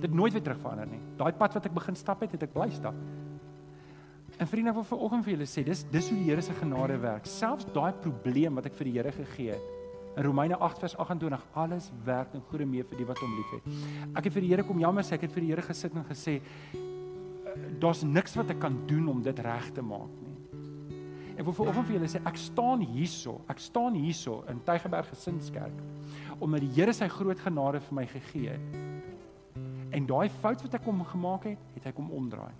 Dit 0.00 0.12
nooit 0.12 0.32
weer 0.32 0.42
terug 0.42 0.60
verander 0.60 0.86
nie. 0.86 1.00
Daai 1.16 1.32
pad 1.32 1.54
wat 1.54 1.66
ek 1.66 1.74
begin 1.74 1.96
stap 1.96 2.20
het, 2.20 2.32
het 2.32 2.42
ek 2.42 2.52
bly 2.52 2.70
stap. 2.70 2.94
En 4.38 4.46
vriende, 4.46 4.70
ek 4.70 4.74
wil 4.74 4.84
vanoggend 4.84 5.24
vir 5.24 5.32
julle 5.32 5.46
sê, 5.46 5.64
dis 5.64 5.84
dis 5.90 6.08
hoe 6.08 6.18
die 6.18 6.30
Here 6.30 6.42
se 6.42 6.52
genade 6.52 6.98
werk. 7.00 7.26
Selfs 7.26 7.64
daai 7.72 7.92
probleem 7.92 8.54
wat 8.54 8.66
ek 8.66 8.74
vir 8.74 8.84
die 8.84 8.92
Here 8.92 9.12
gegee 9.12 9.50
het. 9.50 9.81
In 10.16 10.24
Romeine 10.24 10.58
8 10.58 10.78
vers 10.78 10.96
28, 10.96 11.44
alles 11.52 11.90
werk 12.04 12.34
in 12.36 12.42
goeie 12.50 12.66
mee 12.68 12.84
vir 12.84 12.98
die 13.00 13.06
wat 13.08 13.20
hom 13.22 13.32
liefhet. 13.38 13.68
Ek 14.12 14.26
het 14.26 14.34
vir 14.34 14.44
die 14.44 14.50
Here 14.50 14.64
kom 14.68 14.80
jammer 14.82 15.06
sê, 15.06 15.16
ek 15.16 15.24
het 15.28 15.32
vir 15.32 15.46
die 15.46 15.52
Here 15.54 15.64
gesit 15.64 15.96
en 15.96 16.04
gesê 16.08 16.40
daar's 17.80 18.02
niks 18.04 18.36
wat 18.36 18.52
ek 18.52 18.60
kan 18.60 18.76
doen 18.88 19.08
om 19.12 19.22
dit 19.24 19.40
reg 19.44 19.70
te 19.76 19.84
maak 19.84 20.12
nie. 20.20 20.32
Ek 21.32 21.46
wil 21.48 21.56
vanoggend 21.56 21.88
vir 21.88 21.96
julle 21.96 22.10
sê 22.12 22.20
ek 22.28 22.38
staan 22.40 22.84
hierso. 22.84 23.38
Ek 23.52 23.60
staan 23.60 23.96
hierso 23.96 24.42
in 24.52 24.60
Tygerberg 24.66 25.08
Gesinskerk 25.14 25.80
omdat 26.42 26.64
die 26.64 26.72
Here 26.74 26.92
sy 26.96 27.06
groot 27.12 27.40
genade 27.40 27.80
vir 27.86 27.96
my 27.96 28.04
gegee 28.10 28.56
het. 28.56 29.56
En 29.94 30.06
daai 30.08 30.28
fout 30.42 30.64
wat 30.64 30.76
ek 30.76 30.84
kom 30.84 31.00
gemaak 31.06 31.44
het, 31.52 31.66
het 31.76 31.88
hy 31.88 31.92
kom 31.96 32.08
omdraai. 32.12 32.52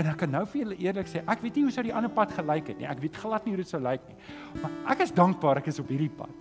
En 0.00 0.08
ek 0.08 0.22
kan 0.22 0.30
nou 0.32 0.46
vir 0.48 0.62
julle 0.62 0.76
eerlik 0.80 1.10
sê, 1.10 1.20
ek 1.28 1.42
weet 1.44 1.58
nie 1.58 1.66
hoe 1.66 1.72
sou 1.74 1.82
die 1.84 1.92
ander 1.92 2.12
pad 2.16 2.32
gelyk 2.32 2.70
het 2.72 2.78
nie. 2.80 2.88
Ek 2.88 3.02
weet 3.02 3.18
glad 3.20 3.44
nie 3.44 3.52
hoe 3.52 3.60
dit 3.60 3.68
sou 3.68 3.80
lyk 3.84 4.06
nie. 4.08 4.16
Maar 4.62 4.76
ek 4.94 5.02
is 5.04 5.12
dankbaar 5.12 5.60
ek 5.60 5.68
is 5.72 5.80
op 5.82 5.90
hierdie 5.92 6.12
pad. 6.16 6.32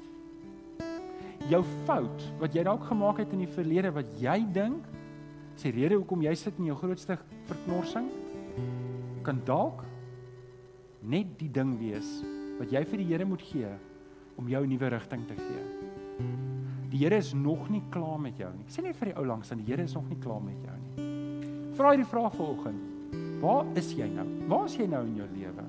Jou 1.50 1.60
fout 1.88 2.24
wat 2.39 2.56
jy 2.56 2.63
dalk 2.67 2.86
gemaak 2.88 3.19
het 3.19 3.34
in 3.36 3.43
die 3.43 3.52
verlede 3.52 3.91
wat 3.95 4.13
jy 4.22 4.38
dink 4.56 4.88
sê 5.60 5.74
rede 5.76 5.98
hoekom 5.98 6.24
jy 6.24 6.34
sit 6.39 6.60
in 6.62 6.69
jou 6.69 6.78
grootste 6.80 7.17
verknorsing 7.50 8.08
kan 9.26 9.41
dalk 9.48 9.82
net 11.04 11.34
die 11.39 11.50
ding 11.52 11.74
wees 11.82 12.19
wat 12.60 12.72
jy 12.72 12.84
vir 12.88 13.02
die 13.02 13.08
Here 13.10 13.28
moet 13.28 13.43
gee 13.43 13.72
om 14.39 14.48
jou 14.48 14.62
'n 14.63 14.69
nuwe 14.69 14.89
rigting 14.89 15.28
te 15.28 15.36
gee. 15.36 15.63
Die 16.91 17.04
Here 17.04 17.17
is 17.17 17.34
nog 17.34 17.69
nie 17.69 17.84
klaar 17.91 18.19
met 18.19 18.38
jou 18.38 18.52
nie. 18.56 18.65
Sê 18.69 18.84
net 18.84 18.95
vir 18.95 19.12
die 19.12 19.17
ou 19.17 19.26
langs 19.26 19.52
aan 19.52 19.58
die 19.58 19.72
Here 19.72 19.84
is 19.84 19.93
nog 19.93 20.08
nie 20.08 20.19
klaar 20.19 20.41
met 20.41 20.56
jou 20.63 20.78
nie. 20.78 21.76
Vra 21.76 21.91
hierdie 21.91 22.08
vraag 22.08 22.36
vanoggend. 22.36 22.99
Waar 23.39 23.65
is 23.80 23.93
jy 23.95 24.08
nou? 24.12 24.25
Waar 24.47 24.65
is 24.67 24.75
jy 24.75 24.88
nou 24.91 25.06
in 25.08 25.15
jou 25.21 25.28
lewe? 25.32 25.65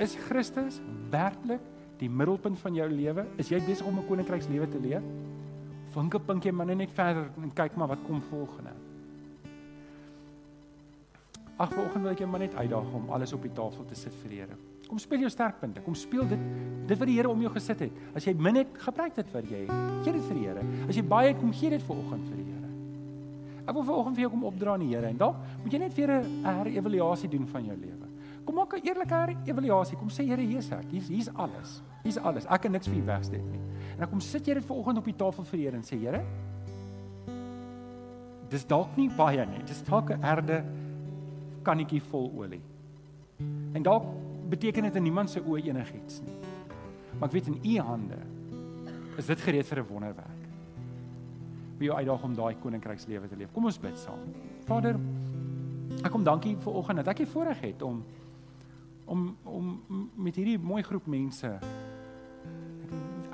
Is 0.00 0.14
Christus 0.28 0.78
werklik 1.10 1.64
die 2.00 2.08
middelpunt 2.08 2.58
van 2.62 2.76
jou 2.78 2.86
lewe? 2.88 3.26
Is 3.42 3.50
jy 3.50 3.58
besig 3.66 3.86
om 3.86 3.98
'n 3.98 4.06
koninkrykslewe 4.06 4.68
te 4.68 4.78
leef? 4.80 5.02
Vink 5.92 6.14
'n 6.14 6.24
puntjie 6.24 6.52
maar 6.52 6.66
net 6.66 6.90
verder 6.90 7.30
en 7.42 7.52
kyk 7.52 7.76
maar 7.76 7.88
wat 7.88 8.02
kom 8.06 8.22
volgende. 8.22 8.70
Ag 11.60 11.68
vanoggend 11.72 12.02
wil 12.02 12.12
ek 12.12 12.18
jou 12.18 12.30
maar 12.30 12.40
net 12.40 12.54
uitdaag 12.54 12.92
om 12.94 13.10
alles 13.10 13.32
op 13.32 13.42
die 13.42 13.52
tafel 13.52 13.84
te 13.84 13.94
sit 13.94 14.14
vir 14.22 14.30
die 14.30 14.38
Here. 14.40 14.56
Kom 14.88 14.98
speel 14.98 15.18
jou 15.18 15.30
sterkpunte. 15.30 15.80
Kom 15.80 15.94
speel 15.94 16.26
dit 16.28 16.38
dit 16.86 16.98
wat 16.98 17.06
die 17.06 17.16
Here 17.16 17.28
om 17.28 17.40
jou 17.40 17.52
gesit 17.52 17.80
het. 17.80 17.92
As 18.14 18.24
jy 18.24 18.34
min 18.34 18.56
het, 18.56 18.68
gebruik 18.78 19.14
dit 19.14 19.28
vir 19.28 19.42
jy. 19.42 19.66
Gee 20.02 20.12
dit 20.12 20.22
vir 20.22 20.34
die 20.34 20.46
Here. 20.46 20.62
As 20.88 20.96
jy 20.96 21.02
baie 21.02 21.28
het, 21.28 21.38
kom 21.38 21.52
gee 21.52 21.70
dit 21.70 21.82
vanoggend 21.82 22.24
vir 22.28 22.36
die 22.36 22.44
Here. 22.44 22.59
Ek 23.70 23.76
wil 23.76 23.84
vanoggend 23.86 24.16
vir 24.18 24.24
jou 24.24 24.30
kom 24.32 24.46
opdra 24.48 24.72
aan 24.74 24.82
die 24.82 24.90
Here 24.90 25.06
en 25.06 25.18
dalk 25.18 25.36
moet 25.62 25.72
jy 25.72 25.78
net 25.78 25.94
weer 25.94 26.10
'n 26.18 26.44
herevaluasie 26.44 27.28
doen 27.30 27.46
van 27.46 27.64
jou 27.64 27.76
lewe. 27.76 28.06
Kom 28.44 28.54
maak 28.54 28.74
'n 28.74 28.82
eerlike 28.82 29.14
herevaluasie. 29.14 29.96
Kom 29.96 30.08
sê 30.08 30.26
Here, 30.26 30.42
hier's 30.42 30.72
ek. 30.72 30.90
Hier's 30.90 31.08
hier's 31.08 31.28
alles. 31.34 31.82
Hier's 32.02 32.18
alles. 32.18 32.46
Ek 32.46 32.62
kan 32.62 32.72
niks 32.72 32.88
vir 32.88 32.96
U 32.96 33.04
wegsteek 33.06 33.44
nie. 33.44 33.60
En 33.94 33.98
dan 33.98 34.08
kom 34.08 34.20
sit 34.20 34.46
jy 34.46 34.54
dit 34.54 34.64
vanoggend 34.64 34.98
op 34.98 35.04
die 35.04 35.14
tafel 35.14 35.44
vir 35.44 35.56
die 35.56 35.66
Here 35.66 35.76
en 35.76 35.82
sê 35.82 35.98
Here, 35.98 36.24
dis 38.48 38.66
dalk 38.66 38.96
nie 38.96 39.08
baie 39.08 39.46
nie. 39.46 39.62
Dis 39.64 39.82
dalk 39.82 40.10
'n 40.10 40.24
erde 40.24 40.64
kannetjie 41.62 42.02
vol 42.02 42.32
olie. 42.36 42.62
En 43.74 43.82
dalk 43.82 44.04
beteken 44.48 44.82
dit 44.82 44.96
in 44.96 45.02
niemand 45.02 45.30
se 45.30 45.40
oë 45.40 45.68
enigiets 45.68 46.20
nie. 46.22 46.34
Maar 47.18 47.28
ek 47.28 47.32
weet 47.32 47.46
in 47.46 47.60
u 47.64 47.78
hande 47.78 48.18
is 49.16 49.26
dit 49.26 49.40
gereed 49.40 49.66
vir 49.66 49.78
'n 49.78 49.86
wonderwerk. 49.86 50.39
Wie 51.80 51.88
jou 51.88 51.96
uitdaag 51.96 52.24
om 52.28 52.34
daai 52.36 52.54
koninkrykslewe 52.60 53.28
te 53.28 53.38
leef. 53.40 53.52
Kom 53.56 53.64
ons 53.70 53.80
bid 53.80 53.96
saam. 53.98 54.26
Vader, 54.68 54.98
ek 56.00 56.10
kom 56.12 56.24
dankie 56.24 56.54
vir 56.60 56.80
oggend 56.80 57.00
dat 57.00 57.14
ek 57.14 57.24
hier 57.24 57.32
voorreg 57.34 57.62
het 57.70 57.82
om 57.82 58.02
om 59.10 59.30
om 59.48 59.70
met 60.14 60.36
hierdie 60.38 60.58
mooi 60.62 60.84
groep 60.86 61.08
mense 61.10 61.48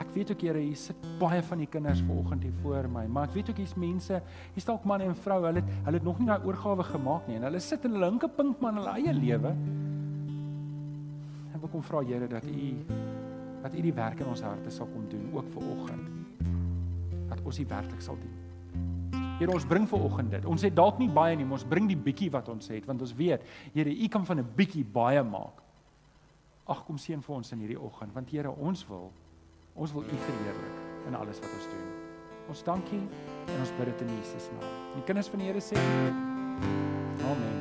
ek 0.01 0.13
weet 0.15 0.31
ook 0.33 0.45
Here, 0.45 0.61
hier 0.61 0.79
sit 0.79 1.07
baie 1.21 1.43
van 1.45 1.63
die 1.63 1.69
kinders 1.71 2.03
vanoggend 2.05 2.45
hier 2.47 2.57
voor 2.63 2.89
my, 2.93 3.05
maar 3.11 3.29
ek 3.29 3.37
weet 3.37 3.51
ook 3.53 3.61
hier's 3.63 3.75
mense, 3.81 4.21
hier's 4.55 4.69
dalk 4.69 4.85
manne 4.89 5.09
en 5.09 5.17
vroue, 5.17 5.49
hulle 5.49 5.63
hulle 5.65 5.99
het 5.99 6.07
nog 6.07 6.21
nie 6.21 6.29
daai 6.29 6.47
oorgawe 6.49 6.87
gemaak 6.91 7.29
nie 7.29 7.39
en 7.41 7.49
hulle 7.49 7.63
sit 7.65 7.85
in 7.89 7.97
hulle 7.97 8.11
linke 8.11 8.31
punt 8.39 8.61
man 8.65 8.81
hulle 8.81 8.97
eie 9.01 9.17
lewe. 9.17 9.55
Ek 11.57 11.65
kom 11.73 11.85
vra 11.85 12.05
Here 12.07 12.29
dat 12.31 12.45
U 12.47 12.69
dat 13.65 13.75
U 13.75 13.83
die 13.83 13.95
werk 13.97 14.21
in 14.23 14.29
ons 14.31 14.45
harte 14.45 14.71
sal 14.71 14.89
kom 14.93 15.09
doen 15.11 15.31
ook 15.35 15.49
vanoggend. 15.57 16.26
Dat 17.29 17.43
ons 17.45 17.59
U 17.59 17.67
werklik 17.67 18.01
sal 18.01 18.19
dien. 18.21 18.35
Here 19.37 19.53
ons 19.53 19.67
bring 19.69 19.89
ver 19.89 20.01
oggend 20.01 20.31
dit. 20.31 20.45
Ons 20.49 20.63
het 20.63 20.75
dalk 20.75 20.99
nie 20.99 21.11
baie 21.13 21.37
nie, 21.37 21.45
maar 21.45 21.59
ons 21.59 21.69
bring 21.69 21.89
die 21.89 21.99
bietjie 21.99 22.31
wat 22.33 22.49
ons 22.49 22.69
het 22.73 22.87
want 22.89 23.01
ons 23.01 23.15
weet, 23.15 23.45
Here, 23.75 23.91
U 23.91 24.09
kan 24.09 24.27
van 24.27 24.39
'n 24.39 24.49
bietjie 24.57 24.85
baie 24.85 25.23
maak. 25.23 25.63
Ag 26.67 26.85
kom 26.85 26.97
seën 26.97 27.23
vir 27.23 27.37
ons 27.37 27.53
in 27.53 27.59
hierdie 27.59 27.81
oggend 27.81 28.15
want 28.15 28.31
Here, 28.31 28.51
ons 28.51 28.89
wil 28.89 29.13
Ons 29.77 29.93
wil 29.93 30.03
U 30.03 30.17
verheerlik 30.17 30.77
in 31.07 31.15
alles 31.15 31.41
wat 31.41 31.53
ons 31.53 31.69
doen. 31.69 31.89
Ons 32.49 32.63
dankie 32.65 33.03
en 33.47 33.61
ons 33.61 33.75
bid 33.79 33.93
dit 33.93 34.07
in 34.07 34.17
Jesus 34.17 34.49
naam. 34.55 34.73
Die 34.97 35.05
kinders 35.05 35.29
van 35.29 35.45
die 35.45 35.51
Here 35.51 35.61
sê 35.61 35.77
Amen. 37.27 37.56